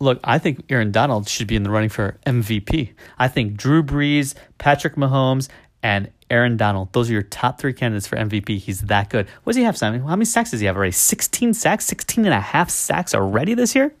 Look, 0.00 0.18
I 0.24 0.38
think 0.38 0.64
Aaron 0.68 0.90
Donald 0.90 1.28
should 1.28 1.46
be 1.46 1.54
in 1.54 1.62
the 1.62 1.70
running 1.70 1.88
for 1.88 2.18
MVP. 2.26 2.92
I 3.18 3.28
think 3.28 3.56
Drew 3.56 3.82
Brees, 3.82 4.34
Patrick 4.58 4.96
Mahomes, 4.96 5.48
and 5.82 6.10
Aaron 6.30 6.56
Donald, 6.56 6.92
those 6.92 7.10
are 7.10 7.12
your 7.12 7.22
top 7.22 7.60
three 7.60 7.72
candidates 7.72 8.06
for 8.06 8.16
MVP. 8.16 8.58
He's 8.58 8.80
that 8.82 9.10
good. 9.10 9.28
What 9.44 9.52
does 9.52 9.58
he 9.58 9.64
have, 9.64 9.76
Simon? 9.76 10.00
How 10.00 10.16
many 10.16 10.24
sacks 10.24 10.50
does 10.50 10.60
he 10.60 10.66
have 10.66 10.76
already? 10.76 10.92
16 10.92 11.54
sacks? 11.54 11.84
16 11.84 12.24
and 12.24 12.34
a 12.34 12.40
half 12.40 12.70
sacks 12.70 13.14
already 13.14 13.54
this 13.54 13.74
year? 13.74 13.94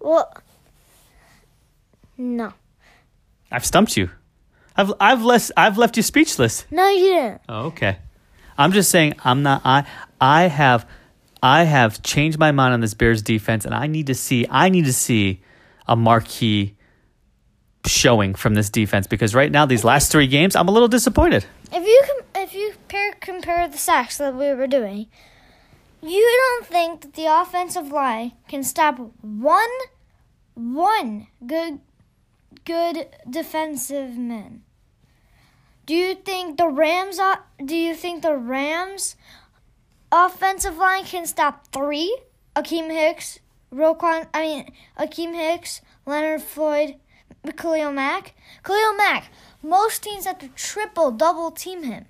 Well, 0.00 0.32
no. 2.16 2.52
I've 3.50 3.64
stumped 3.64 3.96
you. 3.96 4.10
I've, 4.76 4.92
I've, 5.00 5.22
less, 5.22 5.50
I've 5.56 5.78
left 5.78 5.96
you 5.96 6.02
speechless. 6.02 6.64
No, 6.70 6.88
you 6.88 7.04
didn't. 7.14 7.40
Oh, 7.48 7.66
okay. 7.66 7.98
I'm 8.60 8.72
just 8.72 8.90
saying 8.90 9.14
I'm 9.24 9.42
not 9.42 9.62
I 9.64 9.86
I 10.20 10.42
have 10.42 10.86
I 11.42 11.64
have 11.64 12.02
changed 12.02 12.38
my 12.38 12.52
mind 12.52 12.74
on 12.74 12.80
this 12.80 12.92
Bears 12.92 13.22
defense 13.22 13.64
and 13.64 13.74
I 13.74 13.86
need 13.86 14.08
to 14.08 14.14
see 14.14 14.46
I 14.50 14.68
need 14.68 14.84
to 14.84 14.92
see 14.92 15.40
a 15.88 15.96
marquee 15.96 16.76
showing 17.86 18.34
from 18.34 18.52
this 18.52 18.68
defense 18.68 19.06
because 19.06 19.34
right 19.34 19.50
now 19.50 19.64
these 19.64 19.82
last 19.82 20.12
3 20.12 20.26
games 20.26 20.54
I'm 20.56 20.68
a 20.68 20.72
little 20.72 20.88
disappointed. 20.88 21.46
If 21.72 21.86
you 21.86 22.02
com- 22.06 22.42
if 22.42 22.52
you 22.54 22.72
compare, 22.72 23.12
compare 23.12 23.66
the 23.68 23.78
sacks 23.78 24.18
that 24.18 24.34
we 24.34 24.52
were 24.52 24.66
doing, 24.66 25.06
you 26.02 26.36
don't 26.38 26.66
think 26.66 27.02
that 27.02 27.14
the 27.14 27.26
offensive 27.26 27.90
line 27.92 28.32
can 28.48 28.62
stop 28.62 28.98
one 29.20 29.68
one 30.54 31.28
good 31.46 31.80
good 32.64 33.06
defensive 33.28 34.16
man. 34.16 34.62
Do 35.86 35.94
you 35.94 36.14
think 36.14 36.56
the 36.56 36.68
Rams? 36.68 37.18
Do 37.64 37.76
you 37.76 37.94
think 37.94 38.22
the 38.22 38.36
Rams 38.36 39.16
offensive 40.12 40.76
line 40.76 41.04
can 41.04 41.26
stop 41.26 41.66
three? 41.72 42.16
Akiem 42.56 42.90
Hicks, 42.90 43.38
Roquan. 43.72 44.26
I 44.34 44.42
mean, 44.42 44.72
Akiem 44.98 45.34
Hicks, 45.34 45.80
Leonard 46.06 46.42
Floyd, 46.42 46.96
Khalil 47.56 47.92
Mack. 47.92 48.34
Khalil 48.62 48.94
Mack. 48.96 49.30
Most 49.62 50.02
teams 50.02 50.26
have 50.26 50.38
to 50.38 50.48
triple, 50.48 51.10
double 51.10 51.50
team 51.50 51.82
him. 51.82 52.06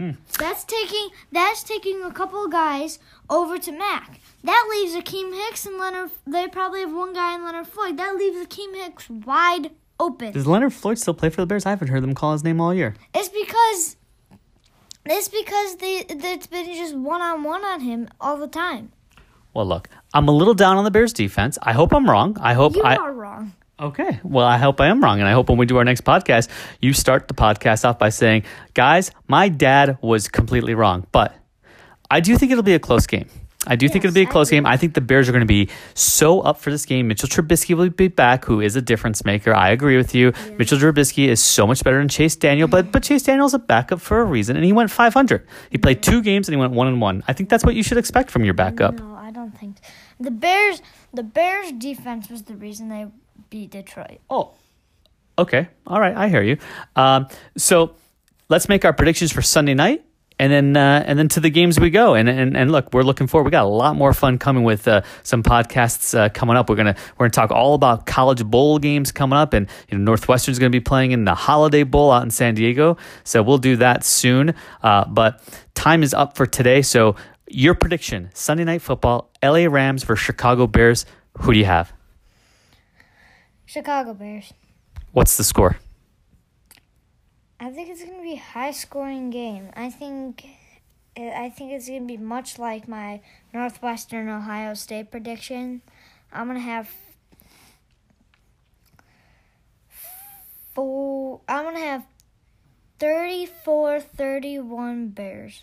Hmm. 0.00 0.12
That's 0.38 0.64
taking 0.64 1.08
that's 1.30 1.62
taking 1.62 2.02
a 2.02 2.10
couple 2.10 2.48
guys 2.48 2.98
over 3.28 3.58
to 3.58 3.70
Mack. 3.70 4.18
That 4.42 4.66
leaves 4.70 4.94
Akiem 4.94 5.34
Hicks 5.34 5.66
and 5.66 5.76
Leonard. 5.76 6.10
They 6.26 6.48
probably 6.48 6.80
have 6.80 6.94
one 6.94 7.12
guy 7.12 7.34
in 7.34 7.44
Leonard 7.44 7.66
Floyd. 7.66 7.98
That 7.98 8.16
leaves 8.16 8.38
Akiem 8.46 8.74
Hicks 8.74 9.10
wide 9.10 9.72
open. 9.98 10.32
Does 10.32 10.46
Leonard 10.46 10.72
Floyd 10.72 10.98
still 10.98 11.12
play 11.12 11.28
for 11.28 11.42
the 11.42 11.46
Bears? 11.46 11.66
I 11.66 11.70
haven't 11.70 11.88
heard 11.88 12.02
them 12.02 12.14
call 12.14 12.32
his 12.32 12.42
name 12.42 12.62
all 12.62 12.72
year. 12.72 12.94
It's 13.12 13.28
because 13.28 13.96
it's 15.04 15.28
because 15.28 15.76
they 15.76 16.06
it's 16.08 16.46
been 16.46 16.64
just 16.74 16.94
one 16.96 17.20
on 17.20 17.42
one 17.42 17.62
on 17.62 17.80
him 17.80 18.08
all 18.22 18.38
the 18.38 18.48
time. 18.48 18.92
Well, 19.52 19.66
look, 19.66 19.90
I'm 20.14 20.28
a 20.28 20.32
little 20.32 20.54
down 20.54 20.78
on 20.78 20.84
the 20.84 20.90
Bears 20.90 21.12
defense. 21.12 21.58
I 21.62 21.74
hope 21.74 21.92
I'm 21.92 22.08
wrong. 22.08 22.38
I 22.40 22.54
hope 22.54 22.74
You 22.74 22.82
I. 22.84 22.96
are 22.96 23.12
wrong. 23.12 23.52
Okay. 23.80 24.20
Well, 24.22 24.46
I 24.46 24.58
hope 24.58 24.80
I 24.80 24.88
am 24.88 25.02
wrong. 25.02 25.20
And 25.20 25.28
I 25.28 25.32
hope 25.32 25.48
when 25.48 25.56
we 25.56 25.66
do 25.66 25.78
our 25.78 25.84
next 25.84 26.04
podcast, 26.04 26.48
you 26.80 26.92
start 26.92 27.28
the 27.28 27.34
podcast 27.34 27.84
off 27.88 27.98
by 27.98 28.10
saying, 28.10 28.44
guys, 28.74 29.10
my 29.26 29.48
dad 29.48 29.98
was 30.02 30.28
completely 30.28 30.74
wrong. 30.74 31.06
But 31.12 31.34
I 32.10 32.20
do 32.20 32.36
think 32.36 32.52
it'll 32.52 32.62
be 32.62 32.74
a 32.74 32.78
close 32.78 33.06
game. 33.06 33.28
I 33.66 33.76
do 33.76 33.88
think 33.90 34.04
it'll 34.04 34.14
be 34.14 34.22
a 34.22 34.26
close 34.26 34.48
agree. 34.48 34.58
game. 34.58 34.66
I 34.66 34.78
think 34.78 34.94
the 34.94 35.02
Bears 35.02 35.28
are 35.28 35.32
going 35.32 35.40
to 35.40 35.46
be 35.46 35.68
so 35.94 36.40
up 36.40 36.58
for 36.58 36.70
this 36.70 36.86
game. 36.86 37.08
Mitchell 37.08 37.28
Trubisky 37.28 37.76
will 37.76 37.90
be 37.90 38.08
back, 38.08 38.46
who 38.46 38.60
is 38.60 38.74
a 38.74 38.80
difference 38.80 39.22
maker. 39.24 39.54
I 39.54 39.68
agree 39.70 39.98
with 39.98 40.14
you. 40.14 40.32
Mitchell 40.56 40.78
Trubisky 40.78 41.28
is 41.28 41.42
so 41.42 41.66
much 41.66 41.84
better 41.84 41.98
than 41.98 42.08
Chase 42.08 42.36
Daniel, 42.36 42.68
but 42.68 42.90
but 42.90 43.02
Chase 43.02 43.22
Daniel's 43.22 43.52
a 43.52 43.58
backup 43.58 44.00
for 44.00 44.22
a 44.22 44.24
reason, 44.24 44.56
and 44.56 44.64
he 44.64 44.72
went 44.72 44.90
500. 44.90 45.46
He 45.70 45.76
played 45.76 46.02
two 46.02 46.22
games 46.22 46.48
and 46.48 46.54
he 46.54 46.60
went 46.60 46.72
one 46.72 46.86
and 46.86 47.02
one. 47.02 47.22
I 47.28 47.34
think 47.34 47.50
that's 47.50 47.62
what 47.62 47.74
you 47.74 47.82
should 47.82 47.98
expect 47.98 48.30
from 48.30 48.44
your 48.44 48.54
backup. 48.54 48.98
No, 48.98 49.14
I 49.14 49.30
don't 49.30 49.56
think 49.56 49.76
the 50.18 50.30
Bears. 50.30 50.80
The 51.12 51.22
Bears 51.24 51.72
defense 51.72 52.30
was 52.30 52.44
the 52.44 52.54
reason 52.54 52.88
they 52.88 53.08
beat 53.50 53.70
Detroit. 53.70 54.20
Oh, 54.30 54.54
okay. 55.38 55.68
All 55.86 56.00
right. 56.00 56.16
I 56.16 56.28
hear 56.28 56.42
you. 56.42 56.58
Um, 56.96 57.26
so 57.56 57.94
let's 58.48 58.68
make 58.68 58.84
our 58.84 58.92
predictions 58.92 59.32
for 59.32 59.42
Sunday 59.42 59.74
night. 59.74 60.04
And 60.38 60.50
then, 60.50 60.74
uh, 60.74 61.04
and 61.06 61.18
then 61.18 61.28
to 61.28 61.40
the 61.40 61.50
games 61.50 61.78
we 61.78 61.90
go. 61.90 62.14
And, 62.14 62.26
and 62.26 62.56
and 62.56 62.72
look, 62.72 62.94
we're 62.94 63.02
looking 63.02 63.26
forward. 63.26 63.44
We 63.44 63.50
got 63.50 63.64
a 63.64 63.68
lot 63.68 63.94
more 63.94 64.14
fun 64.14 64.38
coming 64.38 64.62
with 64.62 64.88
uh, 64.88 65.02
some 65.22 65.42
podcasts 65.42 66.18
uh, 66.18 66.30
coming 66.30 66.56
up. 66.56 66.70
We're 66.70 66.76
gonna 66.76 66.96
we're 67.18 67.26
gonna 67.26 67.32
talk 67.32 67.50
all 67.50 67.74
about 67.74 68.06
college 68.06 68.42
bowl 68.42 68.78
games 68.78 69.12
coming 69.12 69.36
up, 69.36 69.52
and 69.52 69.68
you 69.90 69.98
know 69.98 70.02
Northwestern's 70.02 70.58
gonna 70.58 70.70
be 70.70 70.80
playing 70.80 71.12
in 71.12 71.26
the 71.26 71.34
Holiday 71.34 71.82
Bowl 71.82 72.10
out 72.10 72.22
in 72.22 72.30
San 72.30 72.54
Diego. 72.54 72.96
So 73.22 73.42
we'll 73.42 73.58
do 73.58 73.76
that 73.76 74.02
soon. 74.02 74.54
Uh, 74.82 75.04
but 75.04 75.42
time 75.74 76.02
is 76.02 76.14
up 76.14 76.36
for 76.36 76.46
today. 76.46 76.80
So 76.80 77.16
your 77.46 77.74
prediction: 77.74 78.30
Sunday 78.32 78.64
night 78.64 78.80
football, 78.80 79.30
L.A. 79.42 79.68
Rams 79.68 80.04
versus 80.04 80.24
Chicago 80.24 80.66
Bears. 80.66 81.04
Who 81.40 81.52
do 81.52 81.58
you 81.58 81.66
have? 81.66 81.92
Chicago 83.70 84.14
Bears. 84.14 84.52
What's 85.12 85.36
the 85.36 85.44
score? 85.44 85.76
I 87.60 87.70
think 87.70 87.88
it's 87.88 88.02
gonna 88.02 88.20
be 88.20 88.32
a 88.32 88.36
high 88.36 88.72
scoring 88.72 89.30
game. 89.30 89.70
I 89.76 89.90
think. 89.90 90.44
Eh, 91.14 91.32
I 91.32 91.50
think 91.50 91.70
it's 91.70 91.86
gonna 91.86 92.00
be 92.00 92.16
much 92.16 92.58
like 92.58 92.88
my 92.88 93.20
Northwestern 93.54 94.28
Ohio 94.28 94.74
State 94.74 95.12
prediction. 95.12 95.82
I'm 96.32 96.48
gonna 96.48 96.58
have 96.58 96.90
four. 100.74 101.40
I'm 101.48 101.62
gonna 101.62 101.78
have 101.78 102.04
34-31 102.98 105.14
Bears. 105.14 105.62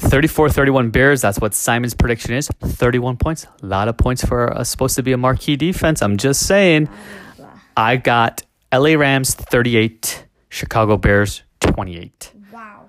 34-31 0.00 0.92
Bears. 0.92 1.20
That's 1.20 1.38
what 1.38 1.54
Simon's 1.54 1.94
prediction 1.94 2.34
is. 2.34 2.48
31 2.60 3.16
points. 3.16 3.46
A 3.62 3.66
lot 3.66 3.88
of 3.88 3.96
points 3.96 4.24
for 4.24 4.48
a, 4.48 4.64
supposed 4.64 4.96
to 4.96 5.02
be 5.02 5.12
a 5.12 5.16
marquee 5.16 5.56
defense. 5.56 6.02
I'm 6.02 6.16
just 6.16 6.46
saying. 6.46 6.88
I 7.76 7.96
got 7.96 8.42
LA 8.72 8.94
Rams 8.94 9.34
38, 9.34 10.26
Chicago 10.48 10.96
Bears 10.96 11.42
28. 11.60 12.32
Wow. 12.52 12.88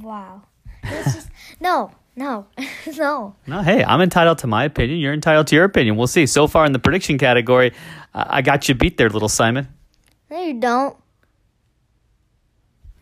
Wow. 0.00 0.42
Is, 0.84 1.28
no, 1.60 1.90
no, 2.16 2.46
no. 2.96 3.34
No, 3.46 3.62
hey, 3.62 3.82
I'm 3.84 4.00
entitled 4.00 4.38
to 4.38 4.46
my 4.46 4.64
opinion. 4.64 4.98
You're 4.98 5.14
entitled 5.14 5.46
to 5.48 5.56
your 5.56 5.64
opinion. 5.64 5.96
We'll 5.96 6.06
see. 6.06 6.26
So 6.26 6.46
far 6.46 6.64
in 6.66 6.72
the 6.72 6.78
prediction 6.78 7.18
category, 7.18 7.72
uh, 8.14 8.24
I 8.28 8.42
got 8.42 8.68
you 8.68 8.74
beat 8.74 8.98
there, 8.98 9.08
little 9.08 9.28
Simon. 9.28 9.68
No, 10.30 10.42
you 10.42 10.60
don't. 10.60 10.96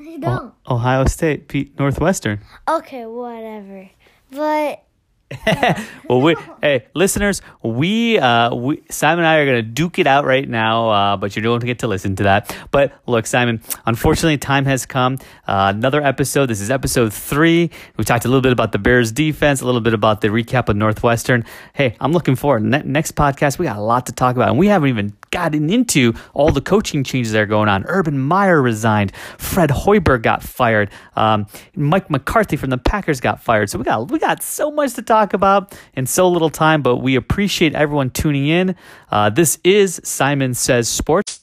You 0.07 0.21
don't. 0.21 0.55
Ohio 0.69 1.05
State 1.07 1.49
beat 1.49 1.77
Northwestern. 1.81 2.41
Okay, 2.69 3.07
whatever. 3.07 3.91
But 4.31 4.85
well, 6.09 6.21
we, 6.21 6.37
hey, 6.63 6.87
listeners, 6.95 7.43
we, 7.61 8.17
uh, 8.17 8.55
we, 8.55 8.83
Simon 8.89 9.25
and 9.25 9.29
I 9.29 9.39
are 9.39 9.45
going 9.45 9.57
to 9.57 9.63
duke 9.63 9.99
it 9.99 10.07
out 10.07 10.25
right 10.25 10.49
now, 10.49 10.91
uh, 10.91 11.17
but 11.17 11.35
you 11.35 11.43
don't 11.43 11.65
get 11.65 11.81
to 11.81 11.89
listen 11.89 12.15
to 12.17 12.23
that. 12.23 12.57
But 12.71 12.93
look, 13.07 13.27
Simon, 13.27 13.61
unfortunately, 13.85 14.39
time 14.39 14.65
has 14.67 14.87
come. 14.87 15.19
Uh, 15.49 15.73
another 15.75 16.01
episode. 16.01 16.47
This 16.47 16.61
is 16.61 16.71
episode 16.71 17.13
three. 17.13 17.71
We 17.97 18.05
talked 18.05 18.25
a 18.25 18.29
little 18.29 18.41
bit 18.43 18.53
about 18.53 18.71
the 18.71 18.79
Bears 18.79 19.11
defense, 19.11 19.61
a 19.61 19.67
little 19.67 19.81
bit 19.81 19.95
about 19.95 20.21
the 20.21 20.29
recap 20.29 20.69
of 20.69 20.77
Northwestern. 20.77 21.45
Hey, 21.73 21.97
I'm 22.01 22.13
looking 22.13 22.37
forward. 22.37 22.63
Ne- 22.63 22.83
next 22.85 23.17
podcast, 23.17 23.59
we 23.59 23.67
got 23.67 23.77
a 23.77 23.83
lot 23.83 24.07
to 24.07 24.13
talk 24.13 24.37
about, 24.37 24.51
and 24.51 24.59
we 24.59 24.69
haven't 24.69 24.89
even 24.91 25.17
gotten 25.31 25.71
into 25.71 26.15
all 26.35 26.51
the 26.51 26.61
coaching 26.61 27.05
changes 27.05 27.33
that 27.33 27.41
are 27.41 27.47
going 27.47 27.69
on. 27.69 27.85
Urban 27.87 28.19
Meyer 28.19 28.61
resigned. 28.61 29.15
Fred 29.39 29.71
Hoiberg 29.71 30.23
got 30.23 30.43
fired. 30.43 30.91
Um, 31.15 31.47
Mike 31.75 32.11
McCarthy 32.11 32.57
from 32.57 32.71
the 32.71 32.79
Packers 32.79 33.21
got 33.21 33.43
fired. 33.43 33.71
So 33.71 33.79
we 33.79 33.85
got 33.85 34.11
we 34.11 34.19
got 34.19 34.43
so 34.43 34.71
much 34.71 34.95
to 34.95 35.03
talk 35.03 35.33
about 35.35 35.79
in 35.95 36.07
so 36.07 36.29
little 36.29 36.51
time. 36.51 36.83
But 36.83 36.97
we 36.97 37.17
appreciate 37.17 37.75
everyone 37.75 38.11
tuning 38.11 38.47
in. 38.47 38.77
Uh, 39.11 39.31
this 39.31 39.59
is 39.65 40.01
Simon 40.05 40.55
Says 40.55 40.89
Sports. 40.89 41.41